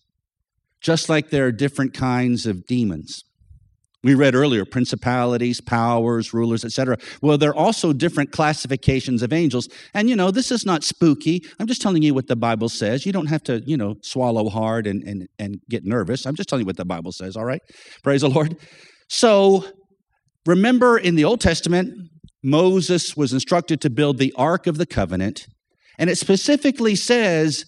[0.82, 3.24] just like there are different kinds of demons.
[4.04, 6.98] We read earlier principalities, powers, rulers, etc.
[7.22, 9.70] Well, there are also different classifications of angels.
[9.94, 11.44] And you know, this is not spooky.
[11.60, 13.06] I'm just telling you what the Bible says.
[13.06, 16.26] You don't have to, you know, swallow hard and, and, and get nervous.
[16.26, 17.62] I'm just telling you what the Bible says, all right?
[18.04, 18.58] Praise the Lord.
[19.08, 19.66] So
[20.46, 21.94] remember in the Old Testament,
[22.44, 25.48] Moses was instructed to build the Ark of the Covenant.
[25.98, 27.66] And it specifically says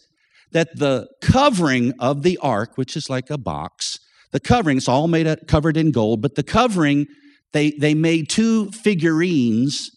[0.52, 3.98] that the covering of the ark, which is like a box,
[4.36, 7.08] the covering, it's all made up, covered in gold, but the covering,
[7.54, 9.92] they, they made two figurines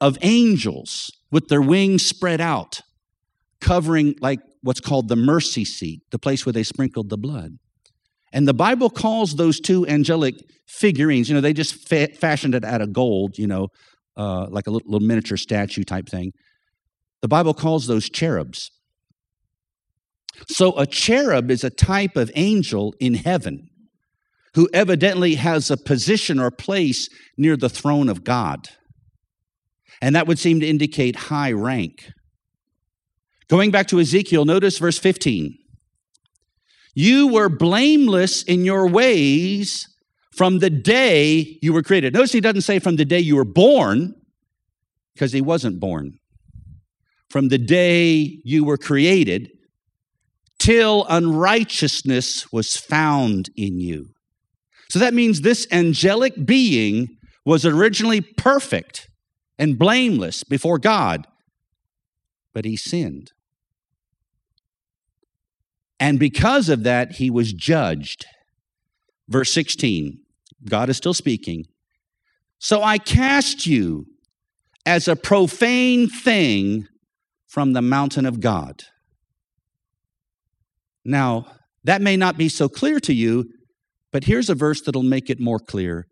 [0.00, 2.80] of angels with their wings spread out,
[3.60, 7.52] covering like what's called the mercy seat, the place where they sprinkled the blood.
[8.32, 10.34] And the Bible calls those two angelic
[10.66, 13.68] figurines, you know, they just fa- fashioned it out of gold, you know,
[14.16, 16.32] uh, like a little, little miniature statue type thing.
[17.22, 18.72] The Bible calls those cherubs.
[20.46, 23.68] So a cherub is a type of angel in heaven
[24.54, 28.68] who evidently has a position or place near the throne of God.
[30.00, 32.12] And that would seem to indicate high rank.
[33.48, 35.56] Going back to Ezekiel, notice verse 15.
[36.94, 39.86] You were blameless in your ways
[40.32, 42.14] from the day you were created.
[42.14, 44.14] Notice he doesn't say from the day you were born,
[45.14, 46.18] because he wasn't born.
[47.28, 49.50] From the day you were created,
[50.58, 54.10] till unrighteousness was found in you.
[54.90, 57.08] So that means this angelic being
[57.44, 59.08] was originally perfect
[59.58, 61.26] and blameless before God,
[62.54, 63.32] but he sinned.
[66.00, 68.26] And because of that, he was judged.
[69.28, 70.18] Verse 16,
[70.68, 71.66] God is still speaking.
[72.58, 74.06] So I cast you
[74.86, 76.88] as a profane thing
[77.46, 78.84] from the mountain of God.
[81.04, 81.46] Now,
[81.84, 83.50] that may not be so clear to you,
[84.12, 86.06] but here's a verse that'll make it more clear.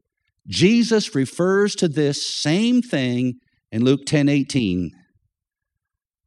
[0.49, 3.35] Jesus refers to this same thing
[3.73, 4.91] in Luke 10 18.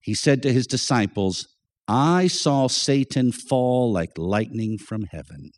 [0.02, 1.48] He said to his disciples,
[1.88, 5.52] I saw Satan fall like lightning from heaven.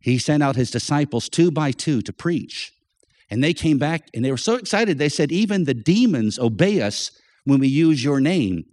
[0.00, 2.72] He sent out his disciples two by two to preach.
[3.30, 4.98] And they came back and they were so excited.
[4.98, 7.10] They said, Even the demons obey us
[7.44, 8.64] when we use your name.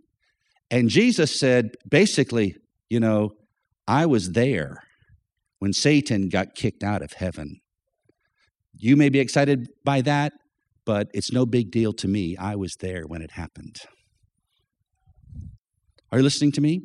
[0.71, 2.55] And Jesus said, basically,
[2.89, 3.31] you know,
[3.87, 4.83] I was there
[5.59, 7.61] when Satan got kicked out of heaven.
[8.77, 10.33] You may be excited by that,
[10.85, 12.35] but it's no big deal to me.
[12.37, 13.77] I was there when it happened.
[16.11, 16.81] Are you listening to me?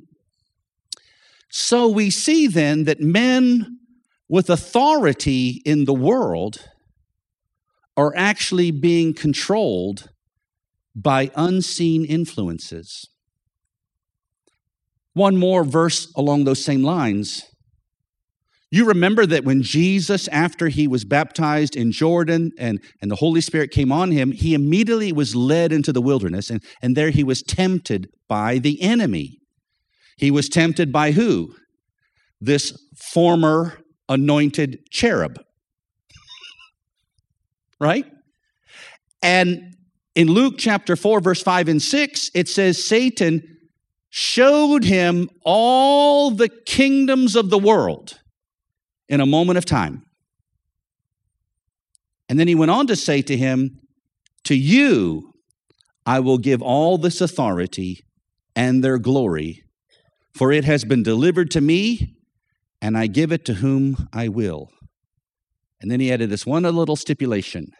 [1.50, 3.78] So we see then that men
[4.28, 6.68] with authority in the world
[7.96, 10.10] are actually being controlled
[10.94, 13.09] by unseen influences.
[15.14, 17.44] One more verse along those same lines.
[18.72, 23.40] You remember that when Jesus, after he was baptized in Jordan and, and the Holy
[23.40, 27.24] Spirit came on him, he immediately was led into the wilderness, and, and there he
[27.24, 29.40] was tempted by the enemy.
[30.16, 31.54] He was tempted by who?
[32.40, 35.40] This former anointed cherub.
[37.80, 38.06] right?
[39.20, 39.74] And
[40.14, 43.49] in Luke chapter 4, verse 5 and 6, it says Satan
[44.10, 48.20] showed him all the kingdoms of the world
[49.08, 50.04] in a moment of time.
[52.28, 53.80] And then he went on to say to him,
[54.44, 55.32] To you
[56.04, 58.04] I will give all this authority
[58.54, 59.62] and their glory,
[60.34, 62.16] for it has been delivered to me,
[62.82, 64.70] and I give it to whom I will.
[65.80, 67.72] And then he added this one little stipulation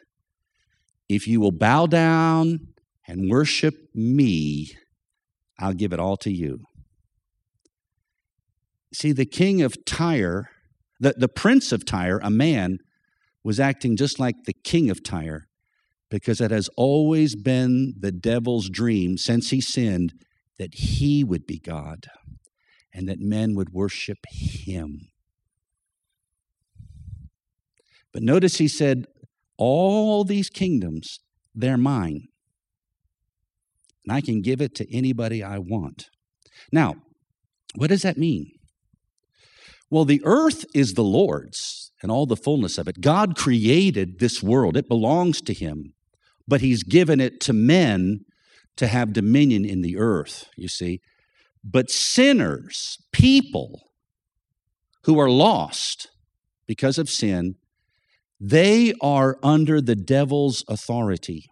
[1.08, 2.68] if you will bow down
[3.08, 4.70] and worship me,
[5.60, 6.60] I'll give it all to you.
[8.92, 10.50] See, the king of Tyre,
[10.98, 12.78] the, the prince of Tyre, a man,
[13.44, 15.46] was acting just like the king of Tyre
[16.10, 20.12] because it has always been the devil's dream since he sinned
[20.58, 22.06] that he would be God
[22.92, 25.08] and that men would worship him.
[28.12, 29.06] But notice he said,
[29.56, 31.20] All these kingdoms,
[31.54, 32.26] they're mine.
[34.10, 36.10] And I can give it to anybody I want.
[36.72, 36.96] Now,
[37.76, 38.50] what does that mean?
[39.88, 43.00] Well, the earth is the Lord's and all the fullness of it.
[43.00, 45.94] God created this world, it belongs to Him,
[46.48, 48.24] but He's given it to men
[48.78, 51.00] to have dominion in the earth, you see.
[51.62, 53.92] But sinners, people
[55.04, 56.08] who are lost
[56.66, 57.54] because of sin,
[58.40, 61.44] they are under the devil's authority.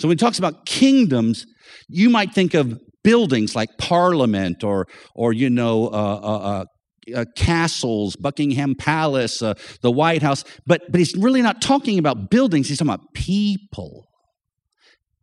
[0.00, 1.46] So when he talks about kingdoms,
[1.86, 6.64] you might think of buildings like Parliament or, or you know, uh, uh, uh,
[7.14, 12.30] uh castles, Buckingham Palace, uh, the White House, but, but he's really not talking about
[12.30, 14.08] buildings, he's talking about people,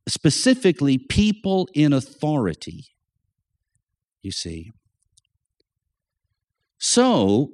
[0.08, 2.86] specifically people in authority,
[4.22, 4.72] you see.
[6.78, 7.50] So,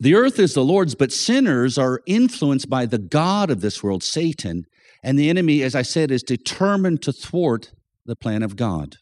[0.00, 4.02] the earth is the Lord's, but sinners are influenced by the God of this world,
[4.02, 4.64] Satan,
[5.04, 7.72] and the enemy, as I said, is determined to thwart
[8.06, 8.96] the plan of God.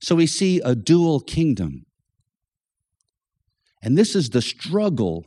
[0.00, 1.86] So we see a dual kingdom.
[3.82, 5.24] And this is the struggle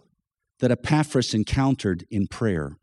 [0.59, 2.77] that Epaphras encountered in prayer.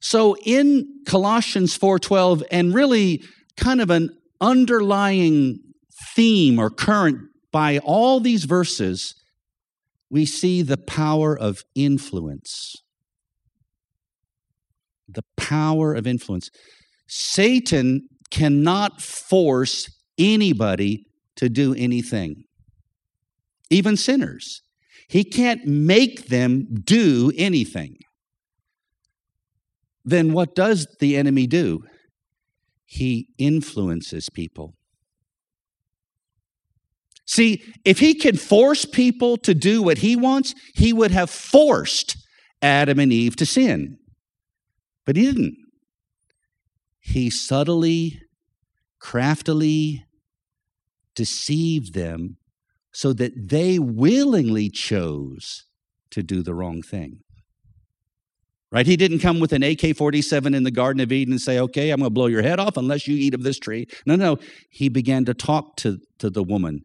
[0.00, 3.22] So in Colossians 4:12 and really
[3.56, 5.60] kind of an underlying
[6.16, 7.18] theme or current
[7.52, 9.14] by all these verses
[10.08, 12.82] we see the power of influence
[15.14, 16.50] the power of influence.
[17.06, 19.88] Satan cannot force
[20.18, 21.04] anybody
[21.36, 22.44] to do anything,
[23.70, 24.62] even sinners.
[25.08, 27.96] He can't make them do anything.
[30.04, 31.84] Then what does the enemy do?
[32.86, 34.74] He influences people.
[37.26, 42.16] See, if he could force people to do what he wants, he would have forced
[42.60, 43.98] Adam and Eve to sin.
[45.10, 45.56] But he didn't.
[47.00, 48.20] He subtly,
[49.00, 50.04] craftily
[51.16, 52.36] deceived them
[52.92, 55.64] so that they willingly chose
[56.12, 57.22] to do the wrong thing.
[58.70, 58.86] Right?
[58.86, 61.90] He didn't come with an AK 47 in the Garden of Eden and say, okay,
[61.90, 63.86] I'm going to blow your head off unless you eat of this tree.
[64.06, 64.36] No, no.
[64.70, 66.82] He began to talk to, to the woman.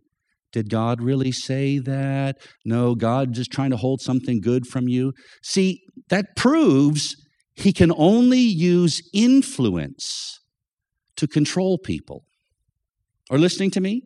[0.52, 2.38] Did God really say that?
[2.66, 5.14] No, God just trying to hold something good from you.
[5.44, 7.16] See, that proves
[7.56, 10.40] he can only use influence
[11.16, 12.26] to control people.
[13.30, 14.04] Are listening to me?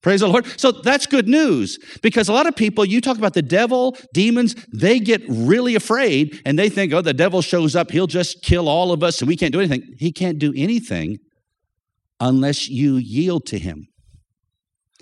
[0.00, 0.46] Praise the Lord.
[0.58, 4.54] So that's good news because a lot of people, you talk about the devil, demons,
[4.72, 8.68] they get really afraid and they think, oh, the devil shows up, he'll just kill
[8.68, 9.82] all of us and we can't do anything.
[9.98, 11.18] He can't do anything
[12.20, 13.88] unless you yield to him.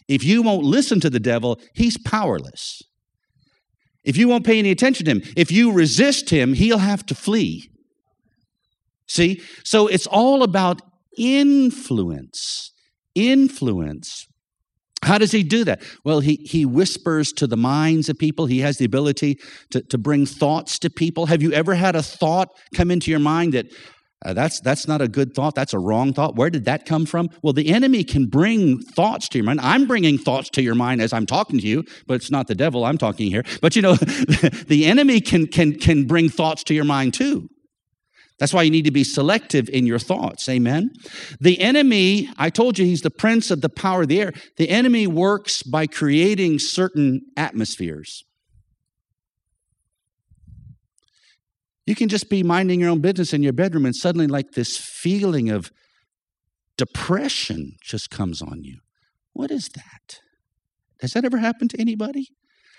[0.08, 2.82] If you won't listen to the devil, he's powerless.
[4.06, 7.14] If you won't pay any attention to him, if you resist him, he'll have to
[7.14, 7.68] flee.
[9.08, 9.42] See?
[9.64, 10.80] So it's all about
[11.18, 12.72] influence.
[13.14, 14.26] Influence.
[15.02, 15.82] How does he do that?
[16.04, 18.46] Well, he, he whispers to the minds of people.
[18.46, 19.38] He has the ability
[19.70, 21.26] to, to bring thoughts to people.
[21.26, 23.66] Have you ever had a thought come into your mind that
[24.24, 25.54] uh, that's, that's not a good thought.
[25.54, 26.36] That's a wrong thought.
[26.36, 27.28] Where did that come from?
[27.42, 29.60] Well, the enemy can bring thoughts to your mind.
[29.60, 32.54] I'm bringing thoughts to your mind as I'm talking to you, but it's not the
[32.54, 33.44] devil I'm talking here.
[33.60, 37.48] But you know, the enemy can, can, can bring thoughts to your mind too.
[38.38, 40.48] That's why you need to be selective in your thoughts.
[40.48, 40.90] Amen.
[41.40, 44.32] The enemy, I told you, he's the prince of the power of the air.
[44.58, 48.25] The enemy works by creating certain atmospheres.
[51.86, 54.76] You can just be minding your own business in your bedroom, and suddenly, like this
[54.76, 55.70] feeling of
[56.76, 58.78] depression just comes on you.
[59.32, 60.20] What is that?
[61.00, 62.28] Has that ever happened to anybody?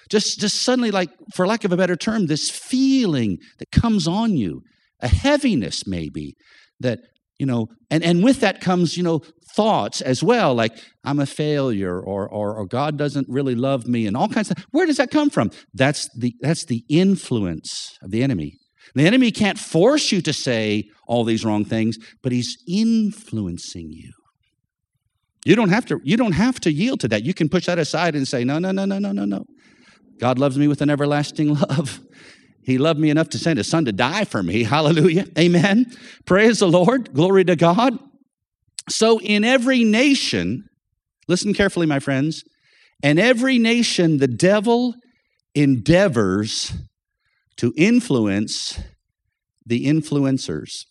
[0.09, 4.35] Just, just suddenly, like, for lack of a better term, this feeling that comes on
[4.35, 4.61] you,
[4.99, 6.35] a heaviness maybe,
[6.79, 6.99] that
[7.39, 9.21] you know, and, and with that comes, you know,
[9.55, 14.07] thoughts as well, like I'm a failure or, or, or God doesn't really love me
[14.07, 15.51] and all kinds of where does that come from?
[15.73, 18.57] That's the that's the influence of the enemy.
[18.97, 24.11] The enemy can't force you to say all these wrong things, but he's influencing you.
[25.45, 27.23] You don't have to you don't have to yield to that.
[27.23, 29.45] You can push that aside and say, no, no, no, no, no, no, no.
[30.19, 31.99] God loves me with an everlasting love.
[32.63, 34.63] He loved me enough to send his son to die for me.
[34.63, 35.27] Hallelujah.
[35.37, 35.85] Amen.
[36.25, 37.13] Praise the Lord.
[37.13, 37.97] Glory to God.
[38.89, 40.67] So, in every nation,
[41.27, 42.43] listen carefully, my friends,
[43.03, 44.95] in every nation, the devil
[45.53, 46.73] endeavors
[47.57, 48.79] to influence
[49.65, 50.85] the influencers.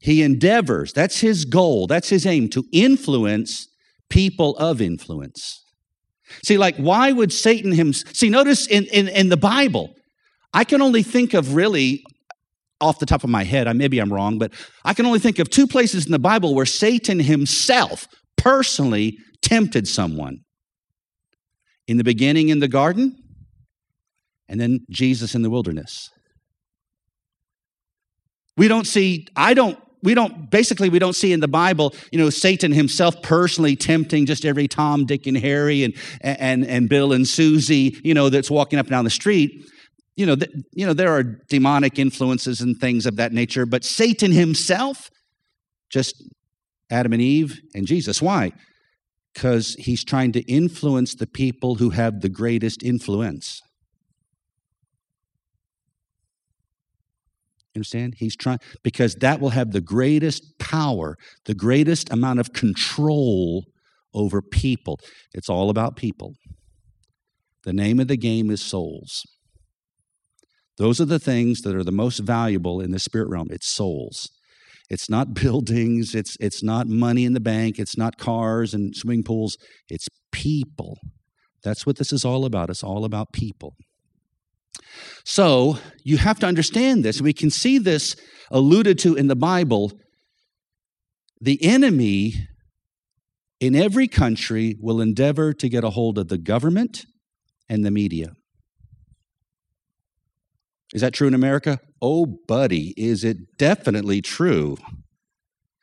[0.00, 3.68] He endeavors, that's his goal, that's his aim, to influence
[4.08, 5.64] people of influence.
[6.44, 7.92] See, like, why would Satan him?
[7.92, 9.94] See, notice in, in, in the Bible,
[10.52, 12.02] I can only think of really
[12.80, 14.52] off the top of my head, I maybe I'm wrong, but
[14.84, 19.88] I can only think of two places in the Bible where Satan himself personally tempted
[19.88, 20.38] someone.
[21.88, 23.16] In the beginning in the garden,
[24.48, 26.10] and then Jesus in the wilderness.
[28.56, 32.20] We don't see, I don't we don't basically we don't see in the bible you
[32.20, 37.12] know satan himself personally tempting just every tom dick and harry and and and bill
[37.12, 39.60] and susie you know that's walking up and down the street
[40.18, 43.84] you know, th- you know, there are demonic influences and things of that nature, but
[43.84, 45.10] Satan himself,
[45.90, 46.20] just
[46.90, 48.20] Adam and Eve and Jesus.
[48.20, 48.50] Why?
[49.38, 53.62] Because he's trying to influence the people who have the greatest influence.
[57.76, 58.16] Understand?
[58.18, 63.66] He's trying because that will have the greatest power, the greatest amount of control
[64.12, 64.98] over people.
[65.32, 66.34] It's all about people.
[67.62, 69.24] The name of the game is souls.
[70.78, 73.46] Those are the things that are the most valuable in the spirit realm.
[73.52, 74.32] It's souls.
[74.90, 79.24] It's not buildings, it's, it's not money in the bank, it's not cars and swimming
[79.24, 79.56] pools,
[79.88, 80.98] it's people.
[81.62, 82.70] That's what this is all about.
[82.70, 83.74] It's all about people.
[85.24, 87.20] So you have to understand this.
[87.20, 88.16] We can see this
[88.50, 89.92] alluded to in the Bible.
[91.40, 92.48] The enemy
[93.60, 97.04] in every country will endeavor to get a hold of the government
[97.68, 98.32] and the media.
[100.94, 101.80] Is that true in America?
[102.00, 104.76] Oh, buddy, is it definitely true?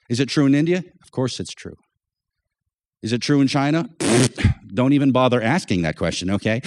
[0.10, 0.84] Is it true in India?
[1.04, 1.76] Of course it's true.
[3.04, 3.90] Is it true in China?
[4.74, 6.62] Don't even bother asking that question, okay?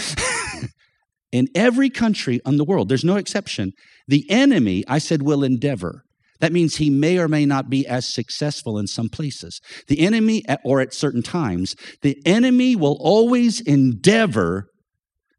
[1.32, 3.72] in every country in the world, there's no exception,
[4.07, 6.05] the enemy, I said, will endeavor.
[6.41, 9.61] That means he may or may not be as successful in some places.
[9.89, 14.68] The enemy, or at certain times, the enemy will always endeavor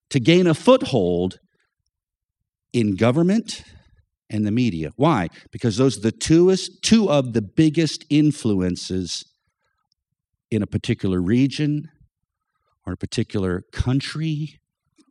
[0.10, 1.39] to gain a foothold
[2.74, 3.63] in government
[4.30, 4.91] and the media.
[4.95, 5.30] Why?
[5.51, 9.26] Because those are the two, two of the biggest influences
[10.51, 11.89] in a particular region
[12.86, 14.59] or a particular country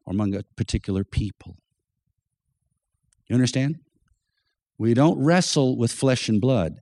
[0.06, 1.56] or among a particular people.
[3.28, 3.76] You understand?
[4.78, 6.76] We don't wrestle with flesh and blood.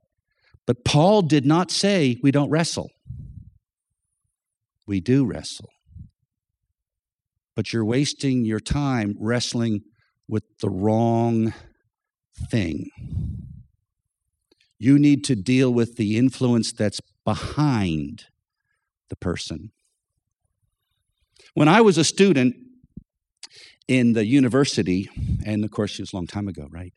[0.65, 2.89] But Paul did not say we don't wrestle.
[4.85, 5.69] We do wrestle.
[7.55, 9.81] But you're wasting your time wrestling
[10.27, 11.53] with the wrong
[12.49, 12.89] thing.
[14.79, 18.25] You need to deal with the influence that's behind
[19.09, 19.71] the person.
[21.53, 22.55] When I was a student
[23.87, 25.09] in the university,
[25.45, 26.93] and of course, it was a long time ago, right?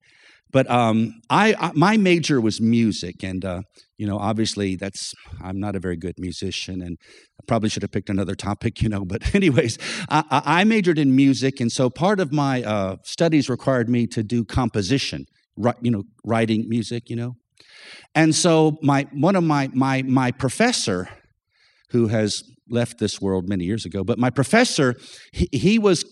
[0.53, 3.63] But um, I, I, my major was music, and uh,
[4.01, 6.97] you know, obviously, that's I'm not a very good musician, and
[7.39, 9.05] I probably should have picked another topic, you know.
[9.05, 9.77] But anyways,
[10.09, 14.23] I, I majored in music, and so part of my uh, studies required me to
[14.23, 15.27] do composition,
[15.83, 17.35] you know, writing music, you know.
[18.15, 21.07] And so my one of my my my professor,
[21.91, 24.95] who has left this world many years ago, but my professor,
[25.31, 26.05] he, he was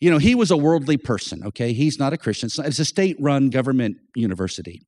[0.00, 1.72] you know, he was a worldly person, okay?
[1.72, 2.48] He's not a Christian.
[2.64, 4.82] It's a state run government university.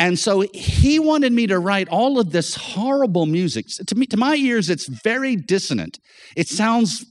[0.00, 3.66] And so he wanted me to write all of this horrible music.
[3.86, 6.00] To me, to my ears, it's very dissonant.
[6.34, 7.04] It sounds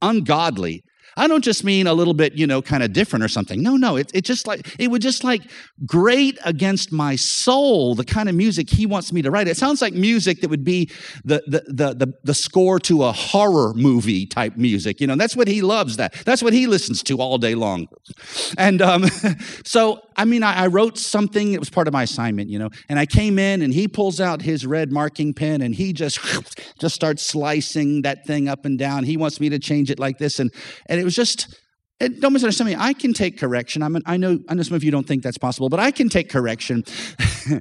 [0.00, 0.82] ungodly.
[1.16, 3.62] I don't just mean a little bit, you know, kind of different or something.
[3.62, 5.42] No, no, it, it just like it would just like
[5.84, 9.48] grate against my soul the kind of music he wants me to write.
[9.48, 10.90] It sounds like music that would be
[11.24, 15.00] the the the the, the score to a horror movie type music.
[15.00, 15.96] You know, that's what he loves.
[15.96, 17.88] That that's what he listens to all day long.
[18.56, 19.04] And um,
[19.64, 21.52] so, I mean, I, I wrote something.
[21.52, 22.70] It was part of my assignment, you know.
[22.88, 26.18] And I came in, and he pulls out his red marking pen, and he just
[26.78, 29.04] just starts slicing that thing up and down.
[29.04, 30.52] He wants me to change it like this, and
[30.86, 31.54] and it was just
[32.00, 32.76] And don't misunderstand me.
[32.76, 33.82] I can take correction.
[33.82, 34.38] I'm an, I know.
[34.48, 36.84] I know some of you don't think that's possible, but I can take correction.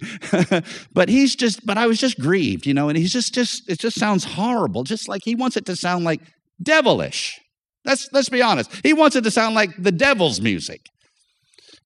[0.94, 1.66] but he's just.
[1.66, 2.90] But I was just grieved, you know.
[2.90, 3.34] And he's just.
[3.34, 3.70] Just.
[3.70, 4.84] It just sounds horrible.
[4.84, 6.22] Just like he wants it to sound like
[6.62, 7.40] devilish.
[7.86, 8.72] Let's let's be honest.
[8.84, 10.82] He wants it to sound like the devil's music.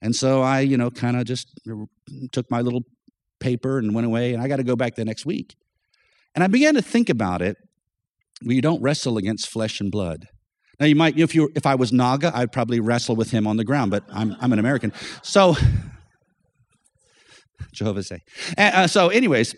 [0.06, 1.60] And so I, you know, kind of just
[2.32, 2.84] took my little
[3.40, 4.36] paper and went away.
[4.36, 5.56] And I got to go back the next week.
[6.36, 7.58] And I began to think about it.
[8.46, 10.28] We don't wrestle against flesh and blood.
[10.80, 13.58] Now you might, if you, if I was Naga, I'd probably wrestle with him on
[13.58, 14.94] the ground, but I'm, I'm an American.
[15.24, 15.56] So,
[17.74, 18.20] Jehovah say.
[18.60, 19.56] Uh, so, anyways,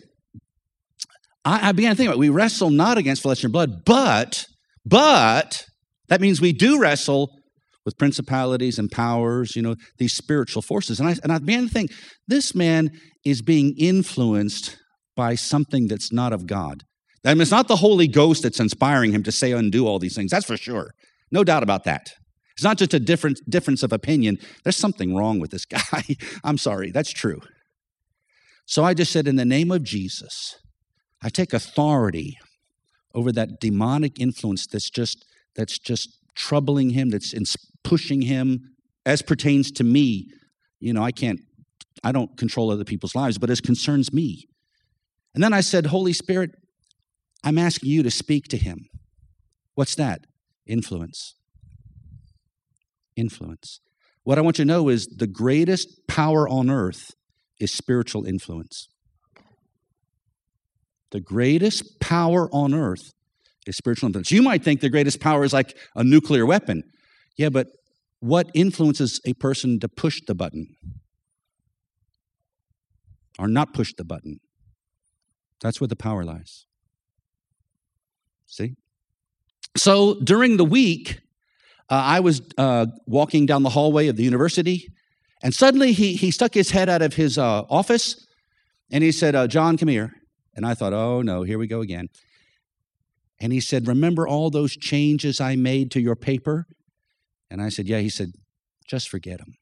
[1.43, 2.19] I, I began to think about it.
[2.19, 4.45] we wrestle not against flesh and blood, but,
[4.85, 5.65] but
[6.07, 7.37] that means we do wrestle
[7.87, 10.99] with principalities and powers, you know, these spiritual forces.
[10.99, 11.93] And I, and I began to think,
[12.27, 12.91] this man
[13.23, 14.75] is being influenced
[15.15, 16.83] by something that's not of God.
[17.23, 20.17] I mean, it's not the Holy Ghost that's inspiring him to say undo all these
[20.17, 20.31] things.
[20.31, 20.91] That's for sure.
[21.31, 22.09] No doubt about that.
[22.57, 24.37] It's not just a different difference of opinion.
[24.65, 26.03] There's something wrong with this guy.
[26.43, 26.91] I'm sorry.
[26.91, 27.39] That's true.
[28.65, 30.57] So I just said, in the name of Jesus,
[31.23, 32.37] I take authority
[33.13, 35.23] over that demonic influence that's just
[35.55, 37.33] that's just troubling him, that's
[37.83, 38.75] pushing him
[39.05, 40.29] as pertains to me.
[40.79, 41.41] You know, I can't,
[42.03, 44.47] I don't control other people's lives, but as concerns me.
[45.33, 46.51] And then I said, Holy Spirit,
[47.43, 48.87] I'm asking you to speak to him.
[49.75, 50.21] What's that?
[50.65, 51.35] Influence.
[53.15, 53.79] Influence.
[54.23, 57.13] What I want you to know is the greatest power on earth
[57.59, 58.87] is spiritual influence.
[61.11, 63.13] The greatest power on earth
[63.67, 64.31] is spiritual influence.
[64.31, 66.83] You might think the greatest power is like a nuclear weapon.
[67.37, 67.67] Yeah, but
[68.19, 70.75] what influences a person to push the button
[73.37, 74.39] or not push the button?
[75.61, 76.65] That's where the power lies.
[78.45, 78.75] See?
[79.75, 81.19] So during the week,
[81.89, 84.87] uh, I was uh, walking down the hallway of the university,
[85.43, 88.27] and suddenly he, he stuck his head out of his uh, office
[88.91, 90.13] and he said, uh, John, come here.
[90.55, 92.07] And I thought, oh no, here we go again.
[93.39, 96.65] And he said, Remember all those changes I made to your paper?
[97.49, 97.99] And I said, Yeah.
[97.99, 98.29] He said,
[98.87, 99.53] Just forget them.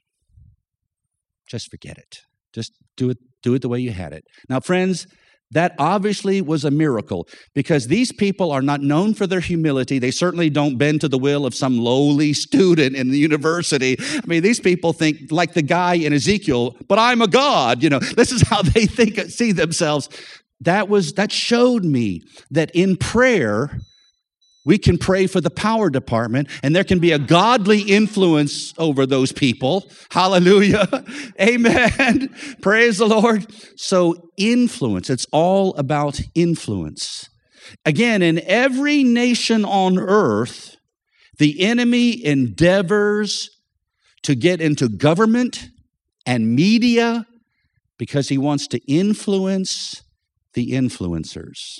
[1.47, 2.19] Just forget it.
[2.53, 4.23] Just do it, do it the way you had it.
[4.49, 5.07] Now, friends,
[5.51, 9.99] that obviously was a miracle because these people are not known for their humility.
[9.99, 13.95] They certainly don't bend to the will of some lowly student in the university.
[13.99, 17.83] I mean, these people think like the guy in Ezekiel, but I'm a God.
[17.83, 20.09] You know, this is how they think, see themselves
[20.61, 23.79] that was that showed me that in prayer
[24.65, 29.05] we can pray for the power department and there can be a godly influence over
[29.05, 29.91] those people.
[30.09, 30.87] Hallelujah.
[31.39, 32.33] Amen.
[32.61, 33.45] Praise the lord.
[33.79, 37.29] So influence it's all about influence.
[37.85, 40.77] Again in every nation on earth
[41.37, 43.49] the enemy endeavors
[44.23, 45.67] to get into government
[46.25, 47.25] and media
[47.97, 50.01] because he wants to influence
[50.55, 51.77] the influencers.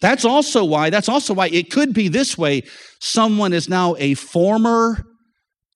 [0.00, 2.62] That's also why, that's also why it could be this way.
[3.00, 5.04] Someone is now a former,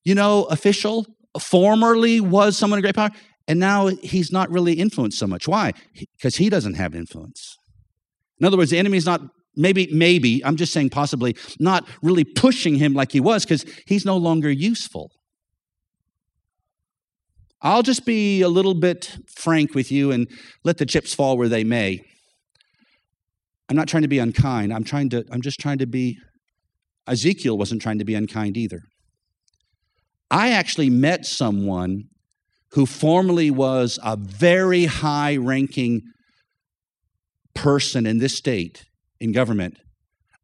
[0.05, 1.07] you know, official,
[1.41, 3.11] formerly was someone of great power,
[3.47, 5.47] and now he's not really influenced so much.
[5.47, 5.73] Why?
[6.17, 7.57] Because he doesn't have influence.
[8.41, 9.21] In other words, the enemy's not
[9.55, 14.05] maybe, maybe, I'm just saying possibly, not really pushing him like he was because he's
[14.05, 15.11] no longer useful.
[17.63, 20.29] I'll just be a little bit frank with you and
[20.65, 22.03] let the chips fall where they may.
[23.69, 24.73] I'm not trying to be unkind.
[24.73, 26.19] I'm trying to I'm just trying to be
[27.07, 28.83] Ezekiel wasn't trying to be unkind either.
[30.31, 32.05] I actually met someone
[32.73, 36.03] who formerly was a very high ranking
[37.55, 38.85] person in this state
[39.21, 39.79] in government.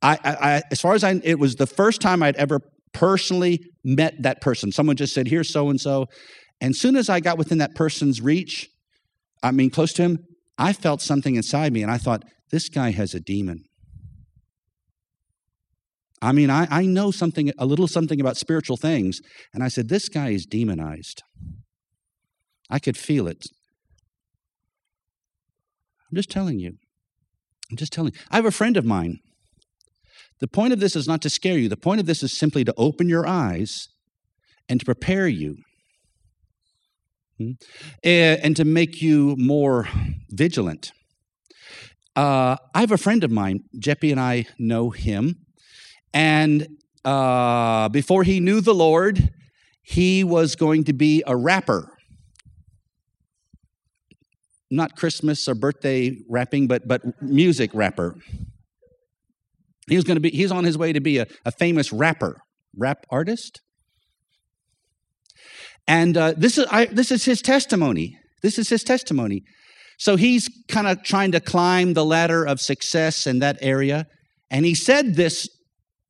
[0.01, 2.61] I, I, as far as I, it was the first time I'd ever
[2.93, 4.73] personally met that person.
[4.73, 6.07] Someone just said, "Here's so and so,"
[6.63, 8.69] And as soon as I got within that person's reach,
[9.43, 10.21] I mean, close to him,
[10.57, 13.65] I felt something inside me and I thought, this guy has a demon.
[16.21, 19.21] I mean, I, I know something, a little something about spiritual things.
[19.53, 21.25] And I said, this guy is demonized.
[22.71, 23.45] I could feel it.
[26.11, 26.75] I'm just telling you.
[27.73, 28.21] I'm just telling you.
[28.31, 29.19] I have a friend of mine.
[30.39, 31.69] The point of this is not to scare you.
[31.69, 33.89] The point of this is simply to open your eyes
[34.69, 35.57] and to prepare you
[38.03, 39.89] and to make you more
[40.31, 40.93] vigilant.
[42.15, 45.37] Uh, I have a friend of mine, Jeppy, and I know him.
[46.13, 46.67] And
[47.05, 49.31] uh, before he knew the Lord,
[49.83, 51.89] he was going to be a rapper.
[54.71, 58.17] Not Christmas or birthday rapping, but, but music rapper.
[59.89, 62.43] He was going to be, he's on his way to be a, a famous rapper.
[62.77, 63.61] rap artist.
[65.87, 68.17] And uh, this, is, I, this is his testimony.
[68.43, 69.43] This is his testimony.
[69.99, 74.07] So he's kind of trying to climb the ladder of success in that area.
[74.51, 75.49] And he said this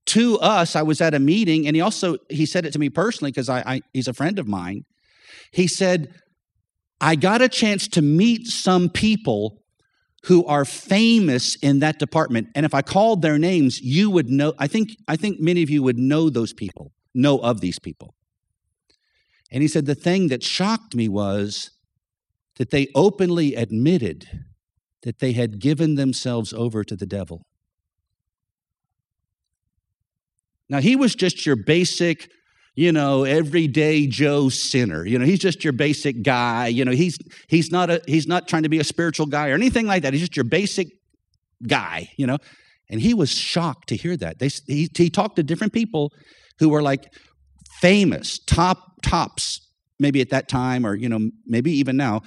[0.07, 0.75] to us.
[0.77, 3.49] I was at a meeting, and he also he said it to me personally because
[3.49, 4.83] I, I he's a friend of mine.
[5.53, 6.09] He said,
[7.01, 9.59] I got a chance to meet some people
[10.25, 12.49] who are famous in that department.
[12.55, 14.55] And if I called their names, you would know.
[14.59, 18.15] I think, I think many of you would know those people, know of these people.
[19.53, 21.71] And he said, The thing that shocked me was
[22.57, 24.27] that they openly admitted
[25.03, 27.43] that they had given themselves over to the devil.
[30.69, 32.29] Now, he was just your basic
[32.75, 35.05] you know, everyday Joe sinner.
[35.05, 36.69] You know, he's just your basic guy.
[36.69, 39.55] You know, he's he's not a he's not trying to be a spiritual guy or
[39.55, 40.15] anything like that.
[40.15, 40.89] He's just your basic
[41.67, 42.09] guy.
[42.17, 42.39] You know,
[42.89, 44.39] and he was shocked to hear that.
[44.39, 46.13] They he, he talked to different people
[46.61, 47.13] who were like
[47.83, 49.61] famous top tops
[49.99, 52.23] maybe at that time or you know maybe even now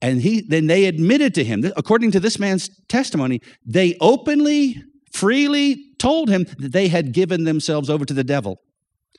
[0.00, 4.82] and he then they admitted to him according to this man's testimony they openly
[5.12, 8.60] freely told him that they had given themselves over to the devil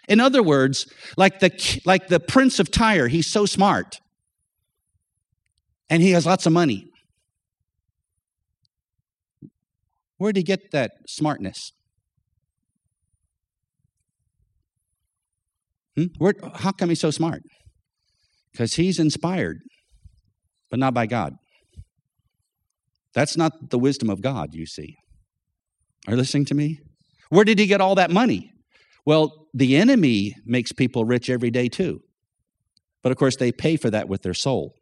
[0.07, 4.01] in other words, like the, like the prince of Tyre, he's so smart
[5.89, 6.87] and he has lots of money.
[10.17, 11.71] Where did he get that smartness?
[15.97, 16.05] Hmm?
[16.17, 17.43] Where, how come he's so smart?
[18.51, 19.59] Because he's inspired,
[20.69, 21.33] but not by God.
[23.13, 24.95] That's not the wisdom of God, you see.
[26.07, 26.79] Are you listening to me?
[27.29, 28.51] Where did he get all that money?
[29.05, 32.01] Well, the enemy makes people rich every day too.
[33.03, 34.75] But of course, they pay for that with their soul.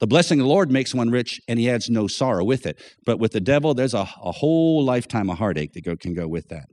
[0.00, 2.80] The blessing of the Lord makes one rich and he adds no sorrow with it.
[3.06, 6.28] But with the devil, there's a, a whole lifetime of heartache that go, can go
[6.28, 6.66] with that.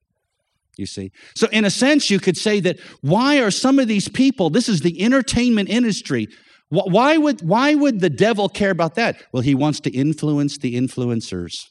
[0.77, 1.11] You see?
[1.35, 4.69] So, in a sense, you could say that why are some of these people, this
[4.69, 6.27] is the entertainment industry,
[6.69, 9.21] why would, why would the devil care about that?
[9.33, 11.65] Well, he wants to influence the influencers.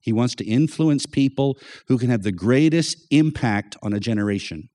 [0.00, 1.58] He wants to influence people
[1.88, 4.68] who can have the greatest impact on a generation.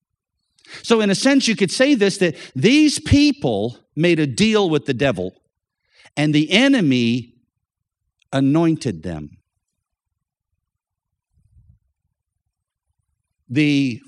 [0.84, 4.86] So, in a sense, you could say this that these people made a deal with
[4.86, 5.34] the devil,
[6.18, 7.36] and the enemy
[8.34, 9.37] anointed them.
[13.50, 14.02] The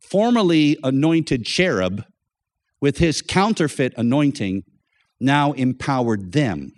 [0.00, 2.04] formerly anointed cherub,
[2.80, 4.62] with his counterfeit anointing,
[5.20, 6.72] now empowered them.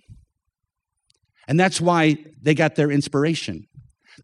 [1.48, 3.66] And that's why they got their inspiration.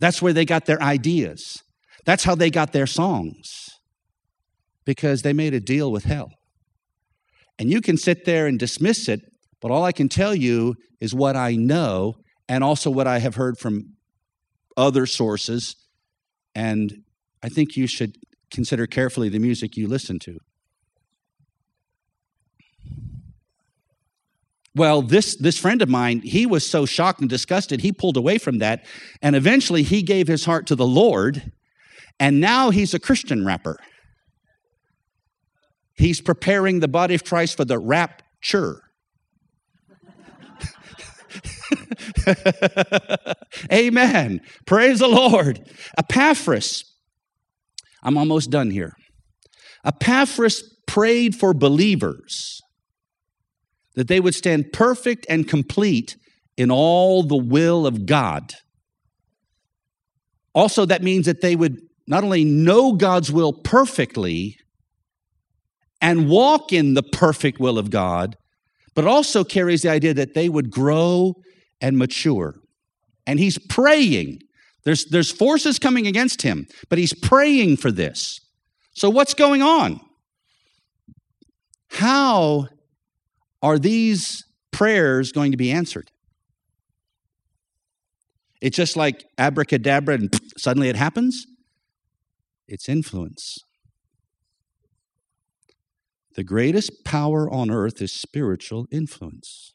[0.01, 1.63] That's where they got their ideas.
[2.05, 3.69] That's how they got their songs,
[4.85, 6.31] because they made a deal with hell.
[7.59, 9.21] And you can sit there and dismiss it,
[9.61, 12.15] but all I can tell you is what I know
[12.49, 13.97] and also what I have heard from
[14.77, 15.75] other sources.
[16.55, 17.03] And
[17.43, 18.17] I think you should
[18.51, 20.39] consider carefully the music you listen to.
[24.75, 28.39] Well, this, this friend of mine, he was so shocked and disgusted, he pulled away
[28.39, 28.85] from that.
[29.21, 31.51] And eventually he gave his heart to the Lord.
[32.21, 33.77] And now he's a Christian rapper.
[35.95, 38.83] He's preparing the body of Christ for the rapture.
[43.73, 44.41] Amen.
[44.65, 45.69] Praise the Lord.
[45.99, 46.85] Epaphras,
[48.03, 48.93] I'm almost done here.
[49.85, 52.61] Epaphras prayed for believers
[53.95, 56.17] that they would stand perfect and complete
[56.57, 58.55] in all the will of God.
[60.55, 64.57] Also, that means that they would not only know God's will perfectly
[66.01, 68.37] and walk in the perfect will of God,
[68.95, 71.35] but also carries the idea that they would grow
[71.81, 72.55] and mature.
[73.27, 74.41] And he's praying.
[74.85, 78.41] There's, there's forces coming against him, but he's praying for this.
[78.95, 80.01] So, what's going on?
[81.91, 82.69] How
[83.63, 86.11] are these prayers going to be answered?
[88.61, 91.47] It's just like abracadabra and suddenly it happens.
[92.67, 93.59] It's influence.
[96.35, 99.75] The greatest power on earth is spiritual influence.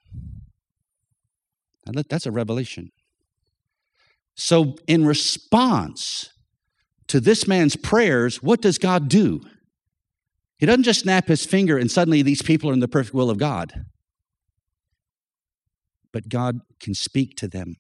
[1.86, 2.92] That's a revelation.
[4.36, 6.30] So, in response
[7.08, 9.42] to this man's prayers, what does God do?
[10.58, 13.30] He doesn't just snap his finger and suddenly these people are in the perfect will
[13.30, 13.86] of God.
[16.12, 17.76] But God can speak to them,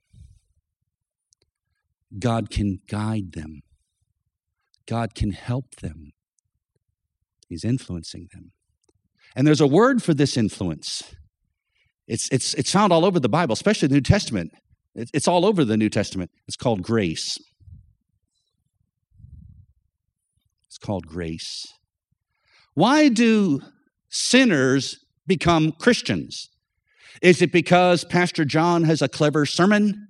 [2.19, 3.61] God can guide them,
[4.87, 6.11] God can help them.
[7.47, 8.51] He's influencing them.
[9.35, 11.03] And there's a word for this influence.
[12.07, 14.51] It's, it's, it's found all over the Bible, especially the New Testament.
[14.95, 16.31] It's all over the New Testament.
[16.47, 17.37] It's called grace.
[20.67, 21.67] It's called grace.
[22.75, 23.61] Why do
[24.09, 26.49] sinners become Christians?
[27.21, 30.07] Is it because Pastor John has a clever sermon?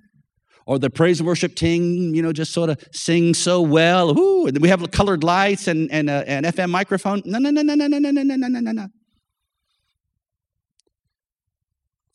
[0.66, 4.18] Or the praise and worship team, you know, just sort of sing so well.
[4.18, 7.22] Ooh, we have colored lights and, and uh, an FM microphone.
[7.26, 8.88] No, no, no, no, no, no, no, no, no, no, no.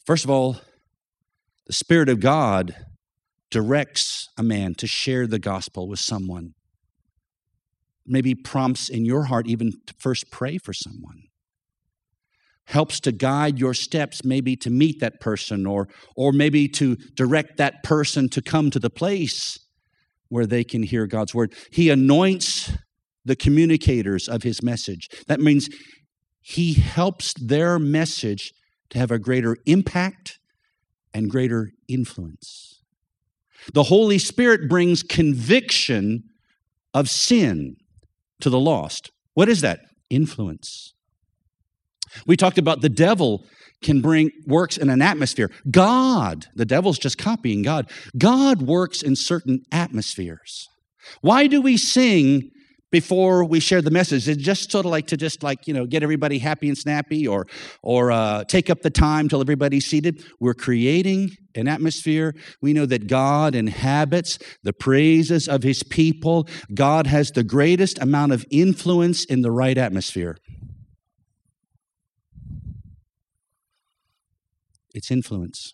[0.06, 0.56] First of all,
[1.68, 2.74] the Spirit of God
[3.50, 6.54] directs a man to share the gospel with someone.
[8.04, 11.28] Maybe prompts in your heart even to first pray for someone
[12.68, 17.56] helps to guide your steps maybe to meet that person or or maybe to direct
[17.56, 19.58] that person to come to the place
[20.28, 21.54] where they can hear God's word.
[21.72, 22.70] He anoints
[23.24, 25.08] the communicators of his message.
[25.26, 25.68] That means
[26.40, 28.52] he helps their message
[28.90, 30.37] to have a greater impact
[31.14, 32.82] and greater influence.
[33.72, 36.24] The Holy Spirit brings conviction
[36.94, 37.76] of sin
[38.40, 39.10] to the lost.
[39.34, 39.80] What is that?
[40.10, 40.94] Influence.
[42.26, 43.44] We talked about the devil
[43.82, 45.50] can bring works in an atmosphere.
[45.70, 47.90] God, the devil's just copying God.
[48.16, 50.68] God works in certain atmospheres.
[51.20, 52.50] Why do we sing
[52.90, 54.28] before we share the message?
[54.28, 57.26] it's just sort of like to just like you know get everybody happy and snappy,
[57.26, 57.46] or
[57.82, 60.24] or uh, take up the time till everybody's seated?
[60.40, 62.34] We're creating an atmosphere.
[62.62, 66.48] We know that God inhabits the praises of His people.
[66.74, 70.36] God has the greatest amount of influence in the right atmosphere.
[74.98, 75.72] its influence.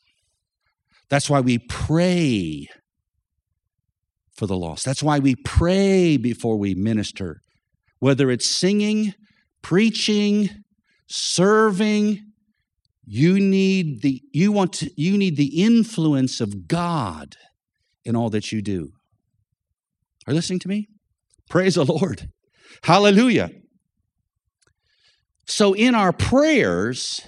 [1.08, 2.68] That's why we pray
[4.34, 4.84] for the lost.
[4.84, 7.40] That's why we pray before we minister,
[7.98, 9.14] whether it's singing,
[9.62, 10.50] preaching,
[11.06, 12.20] serving.
[13.06, 17.36] You need the you want to, you need the influence of God
[18.04, 18.92] in all that you do.
[20.26, 20.88] Are you listening to me?
[21.48, 22.28] Praise the Lord.
[22.82, 23.50] Hallelujah.
[25.46, 27.20] So in our prayers,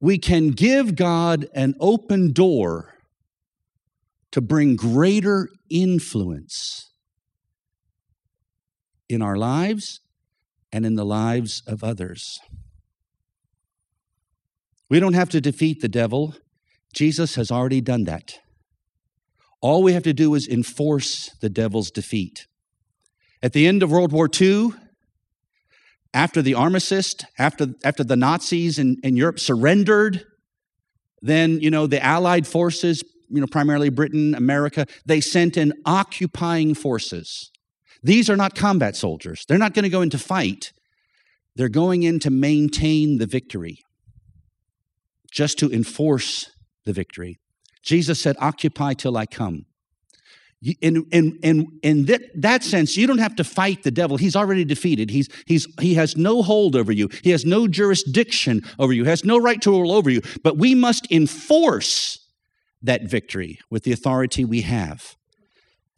[0.00, 2.93] we can give God an open door
[4.34, 6.90] to bring greater influence
[9.08, 10.00] in our lives
[10.72, 12.40] and in the lives of others.
[14.90, 16.34] We don't have to defeat the devil.
[16.92, 18.40] Jesus has already done that.
[19.60, 22.48] All we have to do is enforce the devil's defeat.
[23.40, 24.70] At the end of World War II,
[26.12, 30.24] after the armistice, after, after the Nazis in, in Europe surrendered,
[31.22, 33.04] then, you know, the Allied forces,
[33.34, 37.50] you know, primarily Britain, America, they sent in occupying forces.
[38.02, 39.44] These are not combat soldiers.
[39.48, 40.72] They're not going to go into fight.
[41.56, 43.80] They're going in to maintain the victory,
[45.30, 46.50] just to enforce
[46.84, 47.38] the victory.
[47.82, 49.66] Jesus said, Occupy till I come
[50.80, 54.16] in, in, in, in that, that sense, you don't have to fight the devil.
[54.16, 55.10] He's already defeated.
[55.10, 57.10] He's, he's, he has no hold over you.
[57.22, 59.04] He has no jurisdiction over you.
[59.04, 60.22] He has no right to rule over you.
[60.42, 62.18] But we must enforce
[62.84, 65.16] that victory with the authority we have.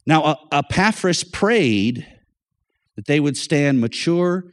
[0.05, 2.07] Now, uh, Epaphras prayed
[2.95, 4.45] that they would stand mature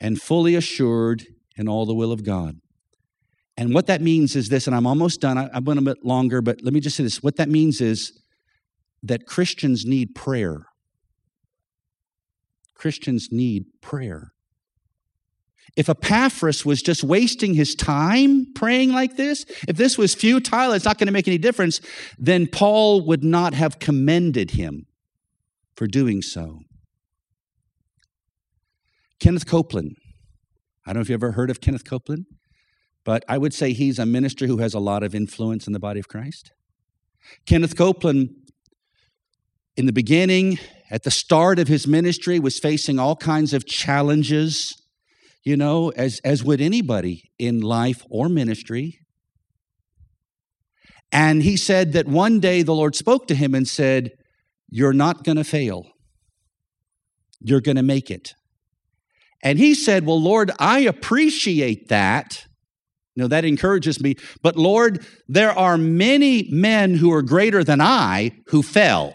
[0.00, 1.26] and fully assured
[1.56, 2.60] in all the will of God.
[3.56, 5.38] And what that means is this, and I'm almost done.
[5.38, 7.22] I, I went a bit longer, but let me just say this.
[7.22, 8.20] What that means is
[9.02, 10.66] that Christians need prayer.
[12.74, 14.32] Christians need prayer.
[15.78, 20.84] If Epaphras was just wasting his time praying like this, if this was futile, it's
[20.84, 21.80] not going to make any difference,
[22.18, 24.86] then Paul would not have commended him
[25.76, 26.62] for doing so.
[29.20, 29.94] Kenneth Copeland.
[30.84, 32.26] I don't know if you ever heard of Kenneth Copeland,
[33.04, 35.78] but I would say he's a minister who has a lot of influence in the
[35.78, 36.50] body of Christ.
[37.46, 38.30] Kenneth Copeland
[39.76, 40.58] in the beginning,
[40.90, 44.74] at the start of his ministry, was facing all kinds of challenges,
[45.48, 49.00] you know, as, as would anybody in life or ministry.
[51.10, 54.10] And he said that one day the Lord spoke to him and said,
[54.68, 55.86] You're not going to fail.
[57.40, 58.34] You're going to make it.
[59.42, 62.44] And he said, Well, Lord, I appreciate that.
[63.14, 64.16] You know, that encourages me.
[64.42, 69.14] But Lord, there are many men who are greater than I who fell.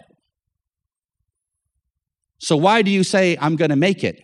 [2.38, 4.20] So why do you say, I'm going to make it?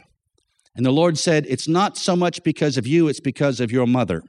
[0.74, 3.86] And the Lord said, It's not so much because of you, it's because of your
[3.86, 4.22] mother.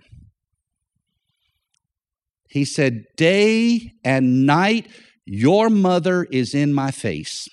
[2.49, 4.87] He said, Day and night,
[5.25, 7.47] your mother is in my face,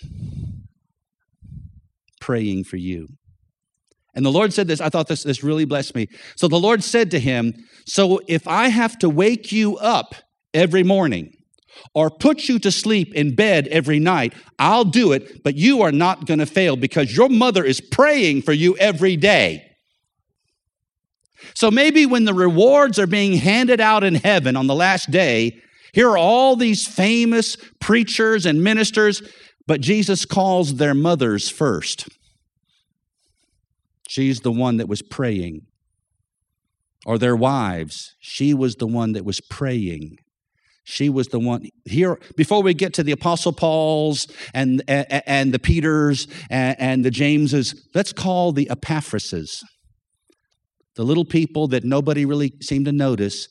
[2.21, 3.09] praying for you.
[4.15, 6.09] And the Lord said this, I thought this, this really blessed me.
[6.35, 7.55] So the Lord said to him,
[7.87, 10.17] So if I have to wake you up
[10.53, 11.38] every morning,
[11.95, 15.93] or put you to sleep in bed every night, I'll do it, but you are
[15.93, 19.65] not going to fail because your mother is praying for you every day.
[21.55, 25.61] So maybe when the rewards are being handed out in heaven on the last day,
[25.93, 29.23] here are all these famous preachers and ministers,
[29.67, 32.09] but Jesus calls their mothers first.
[34.09, 35.67] She's the one that was praying.
[37.07, 40.19] Or their wives, she was the one that was praying.
[40.91, 45.53] She was the one here before we get to the Apostle Paul's and, and, and
[45.53, 47.87] the Peters and, and the Jameses.
[47.95, 49.63] Let's call the Epaphrases,
[50.97, 53.49] the little people that nobody really seemed to notice,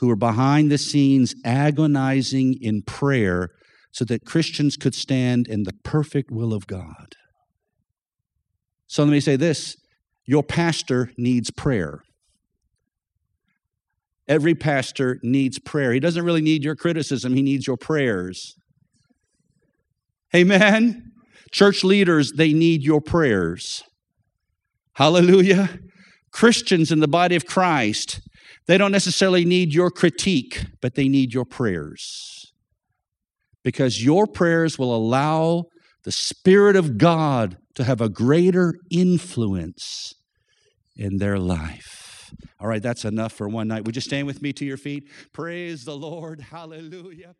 [0.00, 3.50] who were behind the scenes agonizing in prayer
[3.92, 7.14] so that Christians could stand in the perfect will of God.
[8.88, 9.76] So let me say this
[10.26, 12.02] your pastor needs prayer.
[14.30, 15.92] Every pastor needs prayer.
[15.92, 18.54] He doesn't really need your criticism, he needs your prayers.
[20.34, 21.10] Amen.
[21.50, 23.82] Church leaders, they need your prayers.
[24.94, 25.80] Hallelujah.
[26.32, 28.20] Christians in the body of Christ,
[28.68, 32.52] they don't necessarily need your critique, but they need your prayers.
[33.64, 35.64] Because your prayers will allow
[36.04, 40.14] the Spirit of God to have a greater influence
[40.94, 41.99] in their life.
[42.58, 43.84] All right, that's enough for one night.
[43.84, 45.08] Would you stand with me to your feet?
[45.32, 46.40] Praise the Lord.
[46.40, 47.34] Hallelujah.